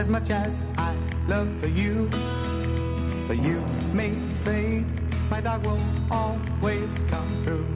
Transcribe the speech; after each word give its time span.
as 0.00 0.08
much 0.08 0.30
as 0.30 0.62
I 0.78 0.96
love 1.28 1.48
for 1.60 1.66
you. 1.66 2.08
But 3.28 3.36
you 3.46 3.60
may 3.92 4.12
say 4.44 4.82
my 5.28 5.42
dog 5.42 5.62
will 5.62 5.84
always 6.10 6.90
come 7.12 7.30
through. 7.44 7.66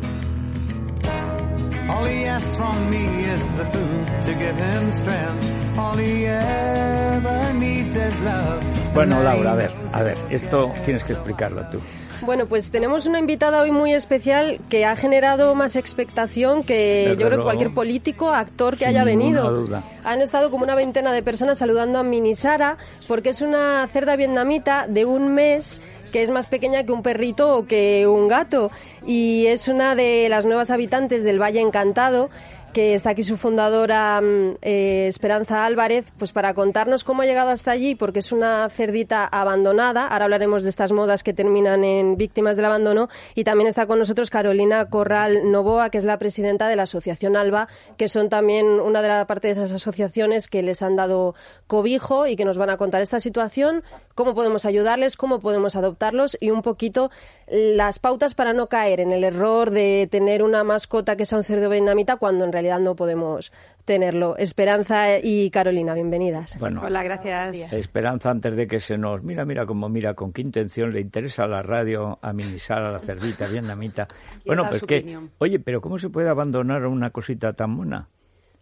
All 1.91 2.05
he 2.05 2.25
asks 2.25 2.57
from 2.57 2.89
me 2.89 3.05
is 3.35 3.45
the 3.61 3.67
food 3.75 4.23
to 4.23 4.33
give 4.43 4.57
him 4.57 4.91
strength. 4.91 5.47
All 5.77 5.97
he 5.99 6.25
ever 6.25 7.53
needs 7.53 7.93
is 7.93 8.17
love. 8.21 8.63
Bueno, 8.95 9.23
Laura, 9.23 9.53
a 9.53 9.57
ver, 9.57 9.73
a 9.93 10.03
ver, 10.05 10.17
esto 10.31 10.73
tienes 10.87 11.05
que 11.05 11.13
explicarlo 11.13 11.69
tú. 11.71 11.79
Bueno, 12.25 12.47
pues 12.47 12.71
tenemos 12.71 13.05
una 13.07 13.19
invitada 13.19 13.61
hoy 13.61 13.71
muy 13.71 13.93
especial 13.93 14.59
que 14.71 14.87
ha 14.87 14.97
generado 14.97 15.55
más 15.55 15.77
expectación 15.77 16.65
que 16.65 17.09
Desde 17.09 17.21
yo 17.21 17.27
creo 17.27 17.39
que 17.39 17.45
cualquier 17.45 17.75
político, 17.75 18.31
actor 18.31 18.79
que 18.79 18.87
haya 18.87 19.05
venido. 19.05 19.51
duda. 19.51 19.85
Han 20.05 20.23
estado 20.23 20.51
como 20.51 20.65
una 20.65 20.75
veintena 20.75 21.13
de 21.13 21.23
personas 21.23 21.59
saludando 21.59 21.99
a 21.99 22.03
Minisara 22.03 22.79
porque 23.09 23.31
es 23.31 23.43
una 23.43 23.87
cerda 23.89 24.17
vietnamita 24.17 24.87
de 24.89 25.05
un 25.05 25.35
mes 25.35 25.83
que 26.13 26.23
es 26.23 26.31
más 26.31 26.47
pequeña 26.47 26.85
que 26.85 26.93
un 26.93 27.03
perrito 27.03 27.57
o 27.57 27.67
que 27.67 28.07
un 28.07 28.29
gato 28.29 28.71
y 29.07 29.47
es 29.47 29.69
una 29.69 29.95
de 29.95 30.29
las 30.29 30.47
nuevas 30.47 30.71
habitantes 30.71 31.25
del 31.25 31.43
Valle 31.43 31.61
Encantado 31.61 32.31
que 32.75 32.95
está 32.95 33.11
aquí 33.11 33.23
su 33.23 33.37
fundadora 33.37 34.21
mm, 34.21 34.57
eh, 34.61 35.07
Esperanza 35.09 35.65
Álvarez, 35.65 36.13
pues 36.19 36.33
para 36.33 36.53
contarnos 36.55 37.05
cómo 37.05 37.23
ha 37.23 37.25
llegado 37.25 37.51
hasta 37.51 37.71
allí, 37.71 37.95
porque 37.95 38.19
es 38.19 38.33
una 38.33 38.69
cerdita 38.69 39.25
abandonada. 39.25 40.09
Ahora 40.09 40.25
hablaremos 40.25 40.65
de 40.65 40.71
estas 40.71 40.91
modas 40.91 41.23
que 41.23 41.33
terminan 41.33 41.85
en 41.85 42.17
víctimas 42.17 42.57
del 42.57 42.67
abandono. 42.67 43.09
Y 43.37 43.45
también 43.45 43.69
está 43.69 43.87
con 43.87 44.01
nosotros 44.01 44.29
Carolina 44.29 44.91
Corral 44.91 45.53
Novoa, 45.53 45.89
que 45.91 45.99
es 45.99 46.05
la 46.05 46.19
presidenta 46.19 46.69
de 46.69 46.75
la 46.75 46.83
Asociación 46.83 47.37
Alba, 47.37 47.69
que 47.97 48.09
son 48.09 48.29
también 48.29 48.67
una 48.67 49.03
de 49.03 49.09
la 49.09 49.27
parte 49.27 49.47
de 49.47 49.53
esas 49.53 49.71
asociaciones 49.71 50.49
que 50.49 50.63
les 50.63 50.83
han 50.83 50.97
dado 50.97 51.37
cobijo 51.69 52.27
y 52.27 52.35
que 52.35 52.45
nos 52.45 52.59
van 52.59 52.71
a 52.71 52.77
contar 52.77 53.03
esta 53.03 53.21
situación, 53.21 53.85
cómo 54.17 54.35
podemos 54.35 54.65
ayudarles, 54.65 55.17
cómo 55.17 55.39
podemos 55.39 55.77
adoptarlos 55.77 56.37
y 56.41 56.51
un 56.51 56.63
poquito 56.63 57.13
las 57.47 58.01
pautas 58.01 58.35
para 58.35 58.53
no 58.53 58.69
caer 58.69 58.99
en 58.99 59.13
el 59.13 59.23
error 59.23 59.71
de 59.71 60.09
tener 60.11 60.43
una 60.43 60.65
mascota 60.65 61.15
que 61.15 61.25
sea 61.25 61.39
un 61.39 61.45
cerdo 61.45 61.69
vietnamita 61.69 62.17
cuando 62.17 62.45
en 62.45 62.53
realidad 62.53 62.64
no 62.81 62.97
podemos 62.97 63.53
tenerlo. 63.85 64.37
Esperanza 64.39 65.19
y 65.23 65.51
Carolina, 65.51 65.95
bienvenidas. 65.95 66.59
Bueno, 66.59 66.83
Hola, 66.85 67.03
gracias. 67.03 67.73
Esperanza, 67.73 68.31
antes 68.31 68.57
de 68.57 68.67
que 68.67 68.81
se 68.81 68.97
nos... 68.97 69.23
Mira, 69.23 69.45
mira 69.45 69.67
cómo 69.67 69.89
mira, 69.89 70.15
con 70.15 70.33
qué 70.33 70.41
intención 70.43 70.93
le 70.93 71.01
interesa 71.01 71.45
a 71.45 71.49
la 71.49 71.63
radio, 71.63 72.19
a 72.23 72.33
Minisar, 72.33 72.83
a 72.83 72.91
la 72.91 72.99
cerdita 72.99 73.47
vietnamita. 73.47 74.09
Bueno, 74.47 74.65
pues 74.69 74.83
que... 74.83 74.99
opinión. 74.99 75.31
Oye, 75.39 75.59
pero 75.61 75.81
¿cómo 75.81 75.99
se 75.99 76.09
puede 76.09 76.29
abandonar 76.29 76.87
una 76.87 77.11
cosita 77.11 77.53
tan 77.53 77.71
mona? 77.71 78.09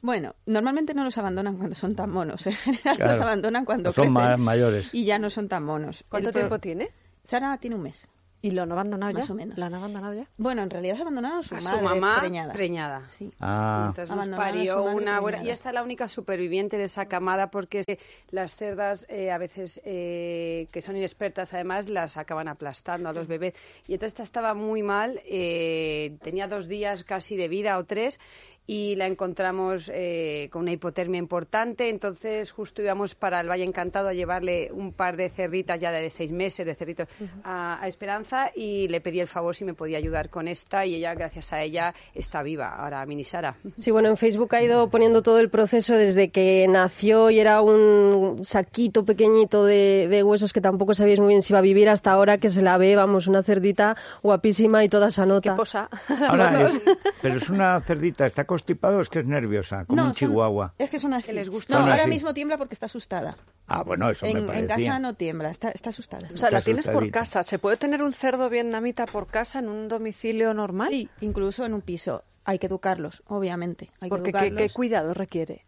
Bueno, 0.03 0.35
normalmente 0.47 0.95
no 0.95 1.05
los 1.05 1.17
abandonan 1.19 1.57
cuando 1.57 1.77
son 1.77 1.95
tan 1.95 2.11
monos. 2.11 2.45
En 2.49 2.55
general 2.55 2.97
Claro. 2.97 3.13
los 3.13 3.21
abandonan 3.21 3.65
cuando 3.65 3.93
son 3.93 4.13
crecen 4.15 4.41
mayores. 4.41 4.93
y 4.93 5.05
ya 5.05 5.19
no 5.21 5.31
son 5.31 5.49
tan 5.49 5.63
monos. 5.65 6.05
¿Cuánto 6.09 6.31
El 6.31 6.33
pro- 6.33 6.41
tiempo 6.41 6.59
tiene? 6.59 6.91
Sara 7.23 7.57
tiene 7.59 7.77
un 7.77 7.83
mes. 7.83 8.09
¿Y 8.45 8.51
lo 8.51 8.63
han 8.63 8.73
abandonado 8.73 9.13
Más 9.13 9.27
ya? 9.29 9.33
o 9.33 9.37
menos. 9.37 9.57
¿La 9.57 9.67
han 9.67 9.75
abandonado 9.75 10.15
ya? 10.15 10.27
Bueno, 10.37 10.63
en 10.63 10.71
realidad 10.71 10.97
se 10.97 11.03
abandonaron 11.03 11.39
a 11.39 11.43
su 11.45 11.55
A 11.55 11.61
su 11.61 11.81
mamá 11.81 12.19
preñada. 12.19 12.53
preñada. 12.53 13.03
Sí. 13.17 13.31
Ah, 13.41 13.87
Entonces 13.89 14.15
nos 14.15 14.29
parió 14.37 14.83
una 14.83 15.21
buena... 15.21 15.43
Y 15.45 15.51
esta 15.51 15.69
es 15.69 15.75
la 15.75 15.83
única 15.85 16.09
superviviente 16.09 16.77
de 16.77 16.85
esa 16.85 17.07
camada 17.07 17.51
porque 17.53 17.85
las 18.31 18.57
cerdas 18.57 19.07
eh, 19.09 19.31
a 19.31 19.39
veces 19.39 19.81
eh, 19.85 20.67
que 20.73 20.83
son 20.83 20.97
inexpertas 20.97 21.55
además 21.55 21.89
las 21.89 22.17
acaban 22.17 22.49
aplastando 22.49 23.09
a 23.09 23.13
los 23.13 23.29
bebés. 23.29 23.55
Y 23.87 23.95
entonces 23.95 24.15
esta 24.15 24.25
estaba 24.25 24.55
muy 24.55 24.83
mal, 24.83 25.21
eh, 25.25 26.17
tenía 26.23 26.49
dos 26.49 26.67
días 26.67 27.05
casi 27.05 27.37
de 27.37 27.47
vida 27.47 27.79
o 27.79 27.85
tres 27.85 28.19
y 28.67 28.95
la 28.97 29.07
encontramos 29.07 29.91
eh, 29.93 30.49
con 30.53 30.63
una 30.63 30.73
hipotermia 30.73 31.19
importante. 31.19 31.89
Entonces 31.89 32.53
justo 32.53 32.81
íbamos 32.83 33.15
para 33.15 33.41
el 33.41 33.49
Valle 33.51 33.65
Encantado 33.65 34.09
a 34.09 34.13
llevarle 34.13 34.71
un 34.73 34.93
par 34.93 35.17
de 35.17 35.29
cerditas 35.31 35.81
ya 35.81 35.91
de 35.91 36.09
seis 36.11 36.33
meses, 36.33 36.65
de 36.65 36.75
cerditos, 36.75 37.09
a, 37.45 37.83
a 37.83 37.89
Esperanza 37.89 38.51
y 38.55 38.89
le 38.89 39.01
pedí 39.01 39.21
el 39.21 39.27
favor 39.29 39.57
si 39.57 39.65
me 39.65 39.75
podía 39.75 39.99
ayudar 39.99 40.31
con 40.31 40.47
esta 40.49 40.87
y 40.87 40.95
ella, 40.95 41.15
gracias 41.15 41.53
a 41.53 41.61
ella, 41.63 41.95
está 42.15 42.43
viva. 42.43 42.75
Ahora, 42.77 43.05
Mini 43.07 43.25
Sara. 43.25 43.57
Sí, 43.79 43.91
bueno, 43.91 44.09
en 44.09 44.17
Facebook 44.17 44.55
ha 44.55 44.63
ido 44.63 44.89
poniendo 44.91 45.23
todo 45.23 45.41
el 45.41 45.51
proceso 45.51 45.95
desde 45.95 46.31
que 46.31 46.67
nació 46.69 47.31
y 47.31 47.41
era 47.41 47.61
un 47.63 48.41
saquito 48.45 49.05
pequeñito 49.05 49.65
de, 49.65 50.07
de 50.09 50.23
huesos 50.23 50.53
que 50.53 50.61
tampoco 50.61 50.95
sabíais 50.95 51.21
muy 51.21 51.29
bien 51.31 51.43
si 51.43 51.53
iba 51.53 51.59
a 51.59 51.63
vivir 51.63 51.89
hasta 51.89 52.13
ahora 52.13 52.39
que 52.39 52.49
se 52.51 52.63
la 52.63 52.79
ve, 52.79 52.97
vamos, 52.97 53.27
una 53.27 53.43
cerdita 53.43 53.97
guapísima 54.23 54.85
y 54.85 54.89
toda 54.89 55.07
¿Qué 55.07 55.13
sanota. 55.13 55.55
posa? 55.57 55.89
ahora 56.29 56.67
es- 56.69 56.81
pero 57.21 57.37
es 57.37 57.51
una 57.51 57.81
cerdita, 57.81 58.27
¿está 58.27 58.45
constipado 58.53 58.99
o 58.99 59.01
es 59.01 59.09
que 59.09 59.21
es 59.21 59.27
nerviosa? 59.27 59.85
Como 59.87 60.03
un 60.03 60.09
son- 60.09 60.15
chihuahua. 60.15 60.75
Es 60.79 60.91
que 60.91 60.99
son 60.99 61.13
así. 61.15 61.33
les 61.33 61.49
gusta. 61.49 61.75
No, 61.75 61.81
Son 61.81 61.89
ahora 61.91 62.03
así. 62.03 62.11
mismo 62.11 62.33
tiembla 62.35 62.57
porque 62.59 62.75
está 62.75 62.87
asustada. 62.87 63.37
Ah, 63.67 63.83
bueno, 63.83 64.11
eso 64.11 64.27
me 64.27 64.33
En, 64.33 64.37
en 64.39 64.47
parecía. 64.47 64.77
casa 64.77 64.99
no 64.99 65.15
tiembla, 65.15 65.51
está, 65.51 65.71
está 65.71 65.91
asustada. 65.91 66.29
O 66.33 66.37
sea, 66.37 66.51
la 66.51 66.61
tienes 66.63 66.87
por 66.87 67.11
casa. 67.11 67.43
¿Se 67.43 67.59
puede 67.59 67.77
tener 67.77 68.03
un 68.03 68.13
cerdo 68.13 68.49
vietnamita 68.51 69.07
por 69.07 69.27
casa 69.27 69.59
en 69.61 69.69
un 69.69 69.89
domicilio 69.89 70.53
normal? 70.55 70.89
Sí, 70.91 71.09
incluso 71.21 71.65
en 71.65 71.75
un 71.75 71.81
piso. 71.81 72.25
Hay 72.45 72.59
que 72.59 72.67
educarlos, 72.67 73.23
obviamente. 73.29 73.91
Hay 74.01 74.09
Porque 74.09 74.33
que 74.33 74.39
¿qué, 74.39 74.47
educarlos. 74.47 74.73
qué 74.73 74.75
cuidado 74.75 75.15
requiere? 75.15 75.65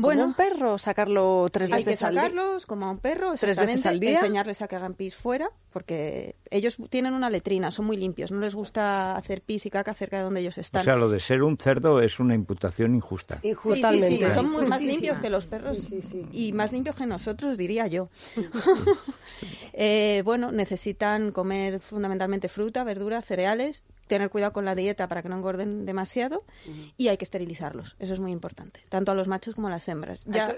Bueno, 0.00 0.20
Como 0.22 0.30
un 0.30 0.34
perro, 0.36 0.78
sacarlo 0.78 1.48
tres 1.50 1.72
Hay 1.72 1.82
que 1.82 1.90
veces 1.90 2.04
al 2.04 2.12
día. 2.14 2.22
sacarlos 2.22 2.66
como 2.66 2.86
a 2.86 2.90
un 2.92 2.98
perro, 2.98 3.34
¿Tres 3.38 3.58
veces 3.58 3.84
al 3.84 3.98
día? 3.98 4.12
enseñarles 4.12 4.62
a 4.62 4.68
que 4.68 4.76
hagan 4.76 4.94
pis 4.94 5.16
fuera, 5.16 5.50
porque 5.72 6.36
ellos 6.50 6.76
tienen 6.88 7.14
una 7.14 7.28
letrina, 7.30 7.72
son 7.72 7.86
muy 7.86 7.96
limpios, 7.96 8.30
no 8.30 8.38
les 8.38 8.54
gusta 8.54 9.16
hacer 9.16 9.42
pis 9.42 9.66
y 9.66 9.70
caca 9.70 9.92
cerca 9.94 10.18
de 10.18 10.22
donde 10.22 10.38
ellos 10.40 10.56
O 10.56 10.60
están. 10.60 10.84
sea, 10.84 10.94
lo 10.94 11.10
de 11.10 11.18
ser 11.18 11.42
un 11.42 11.58
cerdo 11.58 12.00
es 12.00 12.20
una 12.20 12.36
imputación 12.36 12.94
injusta. 12.94 13.40
Sí, 13.42 13.50
sí, 13.50 13.58
sí, 13.60 13.68
Totalmente. 13.74 14.30
son 14.34 14.50
muy 14.52 14.66
más 14.66 14.80
limpios 14.82 15.18
que 15.18 15.30
los 15.30 15.46
perros 15.46 15.88
y 16.32 16.52
más 16.52 16.70
limpios 16.70 16.94
que 16.94 17.04
nosotros, 17.04 17.58
diría 17.58 17.88
yo. 17.88 18.08
Eh, 19.72 20.22
bueno, 20.24 20.50
necesitan 20.50 21.30
comer 21.32 21.80
fundamentalmente 21.80 22.48
fruta, 22.48 22.82
verdura, 22.84 23.22
cereales, 23.22 23.84
tener 24.08 24.30
cuidado 24.30 24.52
con 24.52 24.64
la 24.64 24.74
dieta 24.74 25.06
para 25.06 25.22
que 25.22 25.28
no 25.28 25.36
engorden 25.36 25.86
demasiado 25.86 26.44
y 26.96 27.08
hay 27.08 27.16
que 27.16 27.24
esterilizarlos. 27.24 27.96
Eso 27.98 28.14
es 28.14 28.20
muy 28.20 28.32
importante, 28.32 28.80
tanto 28.88 29.12
a 29.12 29.14
los 29.14 29.28
machos 29.28 29.54
como 29.54 29.68
a 29.68 29.70
las 29.70 29.88
hembras. 29.88 30.24
Ya, 30.26 30.56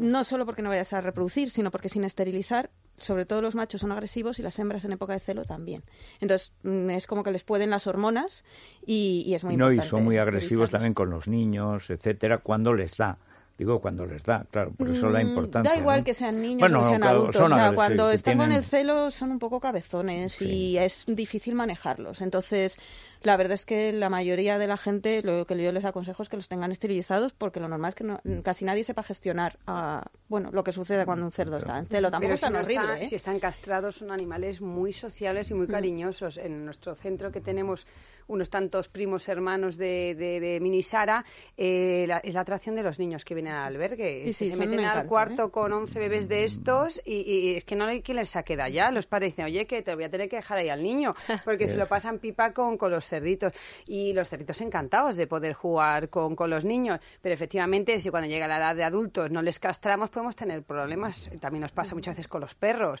no 0.00 0.24
solo 0.24 0.46
porque 0.46 0.62
no 0.62 0.68
vayas 0.68 0.92
a 0.92 1.00
reproducir, 1.00 1.50
sino 1.50 1.70
porque 1.70 1.88
sin 1.88 2.04
esterilizar, 2.04 2.70
sobre 2.96 3.26
todo 3.26 3.42
los 3.42 3.54
machos 3.54 3.80
son 3.80 3.92
agresivos 3.92 4.38
y 4.38 4.42
las 4.42 4.58
hembras 4.58 4.84
en 4.84 4.92
época 4.92 5.12
de 5.12 5.20
celo 5.20 5.44
también. 5.44 5.82
Entonces, 6.20 6.52
mm, 6.62 6.90
es 6.90 7.06
como 7.06 7.22
que 7.22 7.30
les 7.30 7.44
pueden 7.44 7.70
las 7.70 7.86
hormonas 7.86 8.44
y, 8.86 9.24
y 9.26 9.34
es 9.34 9.44
muy 9.44 9.56
no, 9.56 9.66
y 9.66 9.74
importante. 9.74 9.90
son 9.90 10.04
muy 10.04 10.18
agresivos 10.18 10.70
también 10.70 10.94
con 10.94 11.10
los 11.10 11.28
niños, 11.28 11.90
etcétera, 11.90 12.38
cuando 12.38 12.74
les 12.74 12.96
da. 12.96 13.18
Digo, 13.58 13.80
cuando 13.80 14.06
les 14.06 14.22
da, 14.24 14.44
claro, 14.50 14.72
por 14.72 14.88
eso 14.88 15.08
la 15.10 15.20
Mm, 15.22 15.28
importancia. 15.28 15.70
Da 15.72 15.76
igual 15.78 16.00
¿no? 16.00 16.04
que 16.04 16.14
sean 16.14 16.40
niños 16.40 16.60
Bueno, 16.60 16.80
o 16.80 16.84
sean 16.88 17.00
claro, 17.02 17.16
adultos. 17.18 17.42
son 17.42 17.52
o 17.52 17.54
sea, 17.54 17.72
cuando 17.74 18.10
están 18.10 18.36
con 18.38 18.46
tienen- 18.48 18.58
el 18.58 18.64
celo 18.64 19.10
son 19.10 19.30
un 19.30 19.38
poco 19.38 19.60
cabezones 19.60 20.32
Sí. 20.32 20.44
y 20.48 20.78
es 20.78 21.04
difícil 21.06 21.54
manejarlos. 21.54 22.22
Entonces, 22.22 22.76
la 23.24 23.36
verdad 23.36 23.54
es 23.54 23.64
que 23.64 23.92
la 23.92 24.08
mayoría 24.08 24.58
de 24.58 24.66
la 24.66 24.76
gente, 24.76 25.22
lo 25.22 25.46
que 25.46 25.56
yo 25.62 25.72
les 25.72 25.84
aconsejo 25.84 26.22
es 26.22 26.28
que 26.28 26.36
los 26.36 26.48
tengan 26.48 26.72
esterilizados 26.72 27.32
porque 27.32 27.60
lo 27.60 27.68
normal 27.68 27.90
es 27.90 27.94
que 27.94 28.04
no- 28.04 28.20
casi 28.42 28.64
nadie 28.64 28.84
sepa 28.84 29.02
gestionar 29.02 29.58
ah, 29.66 30.04
bueno, 30.28 30.50
lo 30.52 30.64
que 30.64 30.72
sucede 30.72 31.04
cuando 31.04 31.26
un 31.26 31.32
cerdo 31.32 31.58
está 31.58 31.78
en 31.78 31.86
celo. 31.86 32.10
Tampoco 32.10 32.22
Pero 32.28 32.34
es 32.34 32.40
si, 32.40 32.46
tan 32.46 32.52
no 32.54 32.58
horrible. 32.60 32.82
está- 32.94 33.00
¿eh? 33.00 33.06
si 33.06 33.14
están 33.16 33.38
castrados, 33.38 33.96
son 33.96 34.10
animales 34.10 34.60
muy 34.60 34.92
sociables 34.92 35.50
y 35.50 35.54
muy 35.54 35.66
cariñosos. 35.66 36.38
En 36.38 36.64
nuestro 36.64 36.94
centro 36.94 37.30
que 37.30 37.40
tenemos 37.40 37.86
unos 38.28 38.48
tantos 38.48 38.88
primos 38.88 39.28
hermanos 39.28 39.76
de, 39.76 40.14
de, 40.14 40.40
de 40.40 40.60
Mini 40.60 40.82
Sara, 40.82 41.24
eh, 41.56 42.06
la- 42.08 42.18
es 42.18 42.32
la 42.34 42.40
atracción 42.40 42.74
de 42.76 42.82
los 42.82 42.98
niños 42.98 43.24
que 43.24 43.34
vienen 43.34 43.52
al 43.52 43.74
albergue. 43.74 44.32
Sí, 44.32 44.46
se 44.52 44.56
meten 44.56 44.80
al 44.84 45.06
cuarto 45.06 45.46
¿eh? 45.46 45.50
con 45.50 45.72
11 45.72 45.98
bebés 45.98 46.28
de 46.28 46.44
estos 46.44 47.00
y, 47.04 47.20
y 47.30 47.56
es 47.56 47.64
que 47.64 47.76
no 47.76 47.84
hay 47.84 48.00
quien 48.00 48.16
les 48.16 48.30
saque 48.30 48.56
de 48.56 48.62
allá. 48.62 48.90
Los 48.90 49.06
padres 49.06 49.32
dicen, 49.32 49.44
oye, 49.46 49.66
que 49.66 49.82
te 49.82 49.94
voy 49.94 50.04
a 50.04 50.08
tener 50.10 50.28
que 50.30 50.36
dejar 50.36 50.58
ahí 50.58 50.70
al 50.70 50.82
niño, 50.82 51.14
porque 51.44 51.68
se 51.68 51.76
lo 51.76 51.86
pasan 51.86 52.18
pipa 52.20 52.52
con, 52.52 52.78
con 52.78 52.90
los 52.90 53.11
cerditos. 53.12 53.52
Y 53.86 54.12
los 54.14 54.28
cerditos 54.28 54.60
encantados 54.62 55.16
de 55.16 55.26
poder 55.26 55.52
jugar 55.52 56.08
con, 56.08 56.34
con 56.34 56.48
los 56.48 56.64
niños. 56.64 56.98
Pero 57.20 57.34
efectivamente, 57.34 58.00
si 58.00 58.08
cuando 58.10 58.28
llega 58.28 58.48
la 58.48 58.56
edad 58.56 58.74
de 58.74 58.84
adultos 58.84 59.30
no 59.30 59.42
les 59.42 59.58
castramos, 59.58 60.08
podemos 60.08 60.34
tener 60.34 60.62
problemas. 60.62 61.30
También 61.40 61.60
nos 61.60 61.72
pasa 61.72 61.94
muchas 61.94 62.16
veces 62.16 62.28
con 62.28 62.40
los 62.40 62.54
perros. 62.54 63.00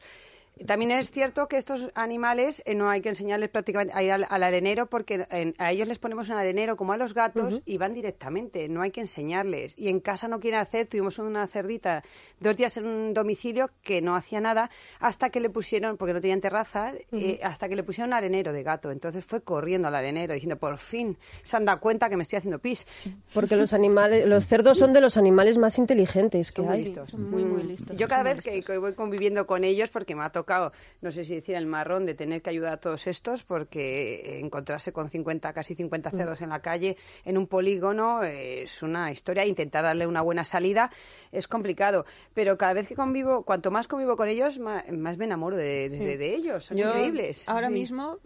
También 0.66 0.90
es 0.92 1.10
cierto 1.10 1.48
que 1.48 1.56
estos 1.56 1.90
animales 1.94 2.62
eh, 2.66 2.74
no 2.74 2.88
hay 2.88 3.00
que 3.00 3.08
enseñarles 3.08 3.48
prácticamente 3.48 3.94
a 3.96 4.02
ir 4.02 4.12
al, 4.12 4.26
al 4.28 4.42
arenero 4.42 4.86
porque 4.86 5.26
en- 5.30 5.54
a 5.58 5.72
ellos 5.72 5.88
les 5.88 5.98
ponemos 5.98 6.28
un 6.28 6.36
arenero 6.36 6.76
como 6.76 6.92
a 6.92 6.96
los 6.96 7.14
gatos 7.14 7.62
y 7.64 7.78
van 7.78 7.94
directamente, 7.94 8.68
no 8.68 8.82
hay 8.82 8.90
que 8.90 9.00
enseñarles. 9.00 9.74
Y 9.76 9.88
en 9.88 9.98
casa 10.00 10.28
no 10.28 10.38
quieren 10.40 10.60
hacer, 10.60 10.86
tuvimos 10.86 11.18
una 11.18 11.46
cerdita 11.46 12.02
dos 12.38 12.56
días 12.56 12.76
en 12.76 12.86
un 12.86 13.14
domicilio 13.14 13.70
que 13.82 14.02
no 14.02 14.14
hacía 14.14 14.40
nada 14.40 14.70
hasta 15.00 15.30
que 15.30 15.40
le 15.40 15.48
pusieron, 15.50 15.96
porque 15.96 16.12
no 16.12 16.20
tenían 16.20 16.40
terraza, 16.40 16.92
eh, 17.12 17.40
hasta 17.42 17.68
que 17.68 17.74
le 17.74 17.82
pusieron 17.82 18.10
un 18.10 18.14
arenero 18.14 18.52
de 18.52 18.62
gato. 18.62 18.90
Entonces 18.90 19.24
fue 19.24 19.40
corriendo 19.42 19.88
al 19.88 19.94
arenero 19.94 20.34
diciendo, 20.34 20.58
por 20.58 20.78
fin 20.78 21.16
se 21.42 21.56
han 21.56 21.64
dado 21.64 21.80
cuenta 21.80 22.08
que 22.08 22.16
me 22.16 22.22
estoy 22.24 22.36
haciendo 22.38 22.58
pis. 22.60 22.86
Porque 23.34 23.56
los 23.56 23.72
animales, 23.72 24.26
los 24.28 24.46
cerdos 24.46 24.78
son 24.78 24.92
de 24.92 25.00
los 25.00 25.16
animales 25.16 25.56
más 25.58 25.78
inteligentes 25.78 26.52
que 26.52 26.56
Son 26.56 26.66
muy 26.66 26.74
hay. 26.76 26.84
listos. 26.84 27.08
Son 27.08 27.28
muy, 27.30 27.42
muy 27.42 27.62
listos. 27.62 27.96
Yo 27.96 28.06
cada 28.06 28.22
vez 28.22 28.40
que, 28.40 28.60
voy 28.78 28.92
conviviendo 28.94 29.46
con 29.46 29.64
ellos, 29.64 29.88
porque 29.90 30.14
me 30.14 30.22
ha 30.22 30.30
tocado, 30.42 30.72
no 31.00 31.10
sé 31.12 31.24
si 31.24 31.34
decir 31.36 31.54
el 31.54 31.66
marrón 31.66 32.04
de 32.06 32.14
tener 32.14 32.42
que 32.42 32.50
ayudar 32.50 32.72
a 32.74 32.76
todos 32.78 33.06
estos, 33.06 33.44
porque 33.44 34.38
encontrarse 34.40 34.92
con 34.92 35.08
50, 35.08 35.52
casi 35.52 35.74
50 35.74 36.10
Mm. 36.10 36.16
cerdos 36.16 36.40
en 36.42 36.48
la 36.50 36.60
calle, 36.60 36.96
en 37.24 37.38
un 37.38 37.46
polígono, 37.46 38.22
eh, 38.24 38.62
es 38.64 38.82
una 38.82 39.10
historia. 39.10 39.46
Intentar 39.46 39.84
darle 39.84 40.06
una 40.06 40.22
buena 40.22 40.44
salida 40.44 40.90
es 41.30 41.46
complicado. 41.46 42.04
Pero 42.34 42.56
cada 42.58 42.72
vez 42.74 42.88
que 42.88 42.94
convivo, 42.94 43.44
cuanto 43.44 43.70
más 43.70 43.86
convivo 43.88 44.16
con 44.16 44.28
ellos, 44.28 44.58
más, 44.58 44.82
más 44.90 45.16
me 45.18 45.24
enamoro 45.26 45.56
de, 45.56 45.88
de- 45.88 46.16
de 46.16 46.34
ellos. 46.34 46.64
Son 46.64 46.76
Yo 46.76 46.88
increíbles. 46.88 47.48
ahora 47.48 47.68
Sí. 47.68 47.74
mismo 47.74 48.18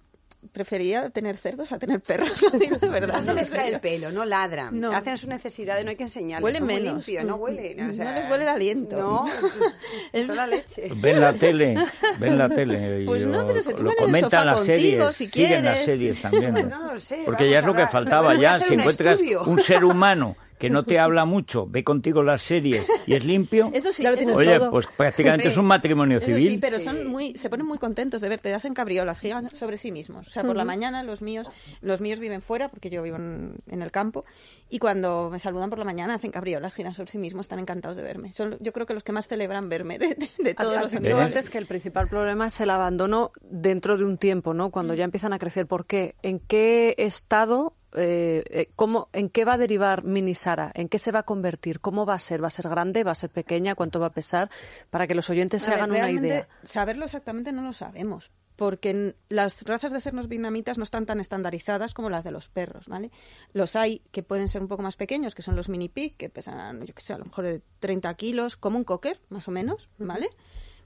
prefería 0.52 1.10
tener 1.10 1.36
cerdos 1.36 1.72
a 1.72 1.78
tener 1.78 2.00
perros, 2.00 2.40
lo 2.52 2.58
digo 2.58 2.76
de 2.76 2.88
verdad. 2.88 3.16
No 3.16 3.22
se 3.22 3.34
les 3.34 3.50
cae 3.50 3.74
el 3.74 3.80
pelo, 3.80 4.10
no 4.12 4.24
ladran. 4.24 4.78
No. 4.80 4.92
Hacen 4.92 5.18
sus 5.18 5.28
necesidades, 5.28 5.84
no 5.84 5.90
hay 5.90 5.96
que 5.96 6.04
enseñarles. 6.04 6.44
Huelen 6.44 6.58
Son 6.60 6.66
muy 6.66 6.74
menos. 6.82 7.06
limpios, 7.08 7.24
no 7.26 7.34
huelen. 7.36 7.80
o 7.80 7.84
No 7.92 8.12
les 8.12 8.30
huele 8.30 8.42
el 8.44 8.48
aliento. 8.48 8.96
No, 8.96 9.24
Es- 10.12 10.28
la 10.28 10.46
leche. 10.46 10.88
Ven 10.96 11.20
la 11.20 11.32
tele, 11.32 11.76
ven 12.18 12.38
la 12.38 12.48
tele. 12.48 13.02
y 13.02 13.06
Pues 13.06 13.24
no, 13.26 13.42
lo- 13.42 13.46
pero 13.48 13.62
se 13.62 13.70
lo 13.72 13.76
tumban 13.76 13.94
en 13.94 13.98
el 14.00 14.06
comentan 14.06 14.30
sofá 14.30 14.44
las 14.44 14.56
contigo, 14.58 14.76
series, 15.12 15.16
si 15.16 15.26
siguen 15.28 15.64
las 15.64 15.74
quieres. 15.80 15.84
series 15.98 16.22
también. 16.22 16.68
No 16.70 16.92
lo 16.92 16.98
sé, 16.98 17.22
Porque 17.24 17.50
ya 17.50 17.58
es 17.58 17.64
lo 17.64 17.74
que 17.74 17.86
faltaba, 17.88 18.34
ya 18.36 18.60
si 18.60 18.74
encuentras 18.74 19.14
estudio. 19.14 19.42
un 19.44 19.60
ser 19.60 19.84
humano 19.84 20.36
que 20.58 20.70
no 20.70 20.84
te 20.84 20.98
habla 20.98 21.24
mucho, 21.24 21.66
ve 21.66 21.84
contigo 21.84 22.22
las 22.22 22.42
series 22.42 22.86
y 23.06 23.14
es 23.14 23.24
limpio, 23.24 23.70
Eso 23.74 23.92
sí, 23.92 24.04
eso 24.06 24.32
oye, 24.32 24.58
todo. 24.58 24.70
pues 24.70 24.86
prácticamente 24.96 25.48
es 25.48 25.56
un 25.56 25.66
matrimonio 25.66 26.18
Eso 26.18 26.26
civil. 26.26 26.50
sí, 26.52 26.58
pero 26.58 26.80
son 26.80 27.06
muy, 27.08 27.34
se 27.36 27.50
ponen 27.50 27.66
muy 27.66 27.78
contentos 27.78 28.20
de 28.20 28.28
verte, 28.28 28.52
hacen 28.54 28.74
cabriolas, 28.74 29.20
gigan 29.20 29.48
sobre 29.50 29.76
sí 29.78 29.92
mismos. 29.92 30.26
O 30.28 30.30
sea, 30.30 30.42
por 30.44 30.56
la 30.56 30.64
mañana 30.64 31.02
los 31.02 31.22
míos, 31.22 31.48
los 31.80 32.00
míos 32.00 32.20
viven 32.20 32.42
fuera 32.42 32.68
porque 32.68 32.90
yo 32.90 33.02
vivo 33.02 33.16
en, 33.16 33.56
en 33.68 33.82
el 33.82 33.90
campo 33.90 34.24
y 34.70 34.78
cuando 34.78 35.28
me 35.30 35.38
saludan 35.38 35.70
por 35.70 35.78
la 35.78 35.84
mañana 35.84 36.14
hacen 36.14 36.30
cabriolas, 36.30 36.74
giran 36.74 36.94
sobre 36.94 37.10
sí 37.12 37.18
mismos, 37.18 37.42
están 37.44 37.58
encantados 37.58 37.96
de 37.96 38.02
verme. 38.02 38.32
Son, 38.32 38.56
yo 38.60 38.72
creo 38.72 38.86
que 38.86 38.94
los 38.94 39.02
que 39.04 39.12
más 39.12 39.28
celebran 39.28 39.68
verme 39.68 39.98
de, 39.98 40.08
de- 40.14 40.30
de 40.38 40.50
Has, 40.50 40.56
todos 40.56 40.76
los 40.76 40.90
dicho 40.90 41.02
animales. 41.04 41.36
antes 41.36 41.50
que 41.50 41.58
el 41.58 41.66
principal 41.66 42.08
problema 42.08 42.46
es 42.46 42.60
el 42.60 42.70
abandono 42.70 43.30
dentro 43.42 43.96
de 43.96 44.04
un 44.04 44.18
tiempo, 44.18 44.54
¿no? 44.54 44.70
Cuando 44.70 44.94
ya 44.94 45.04
empiezan 45.04 45.32
a 45.32 45.38
crecer. 45.38 45.66
¿Por 45.66 45.86
qué? 45.86 46.14
¿En 46.22 46.38
qué 46.40 46.94
estado, 46.98 47.74
eh, 47.96 48.44
eh, 48.50 48.68
cómo, 48.76 49.08
en 49.12 49.28
qué 49.28 49.44
va 49.44 49.54
a 49.54 49.58
derivar 49.58 50.04
Mini 50.04 50.34
Sara? 50.34 50.70
¿En 50.74 50.88
qué 50.88 50.98
se 50.98 51.12
va 51.12 51.20
a 51.20 51.22
convertir? 51.24 51.80
¿Cómo 51.80 52.06
va 52.06 52.14
a 52.14 52.18
ser? 52.18 52.42
¿Va 52.42 52.48
a 52.48 52.50
ser 52.50 52.68
grande? 52.68 53.04
¿Va 53.04 53.12
a 53.12 53.16
ser 53.16 53.30
pequeña? 53.30 53.74
¿Cuánto 53.74 53.98
va 54.00 54.06
a 54.06 54.12
pesar? 54.12 54.50
Para 54.90 55.06
que 55.06 55.14
los 55.14 55.30
oyentes 55.30 55.62
se 55.62 55.70
A 55.70 55.74
ver, 55.74 55.82
hagan 55.82 55.96
una 55.96 56.10
idea. 56.10 56.48
Saberlo 56.62 57.06
exactamente 57.06 57.52
no 57.52 57.62
lo 57.62 57.72
sabemos, 57.72 58.30
porque 58.56 59.14
las 59.28 59.62
razas 59.62 59.92
de 59.92 60.00
cernos 60.00 60.28
vietnamitas 60.28 60.78
no 60.78 60.84
están 60.84 61.06
tan 61.06 61.20
estandarizadas 61.20 61.94
como 61.94 62.10
las 62.10 62.24
de 62.24 62.30
los 62.30 62.48
perros, 62.48 62.86
¿vale? 62.86 63.10
Los 63.52 63.76
hay 63.76 64.02
que 64.12 64.22
pueden 64.22 64.48
ser 64.48 64.62
un 64.62 64.68
poco 64.68 64.82
más 64.82 64.96
pequeños, 64.96 65.34
que 65.34 65.42
son 65.42 65.56
los 65.56 65.68
mini 65.68 65.88
pig, 65.88 66.16
que 66.16 66.28
pesan, 66.28 66.84
yo 66.84 66.94
qué 66.94 67.02
sé, 67.02 67.12
a 67.12 67.18
lo 67.18 67.24
mejor 67.24 67.44
de 67.44 67.62
30 67.80 68.12
kilos, 68.14 68.56
como 68.56 68.78
un 68.78 68.84
cocker, 68.84 69.20
más 69.28 69.48
o 69.48 69.50
menos, 69.50 69.88
¿vale? 69.98 70.30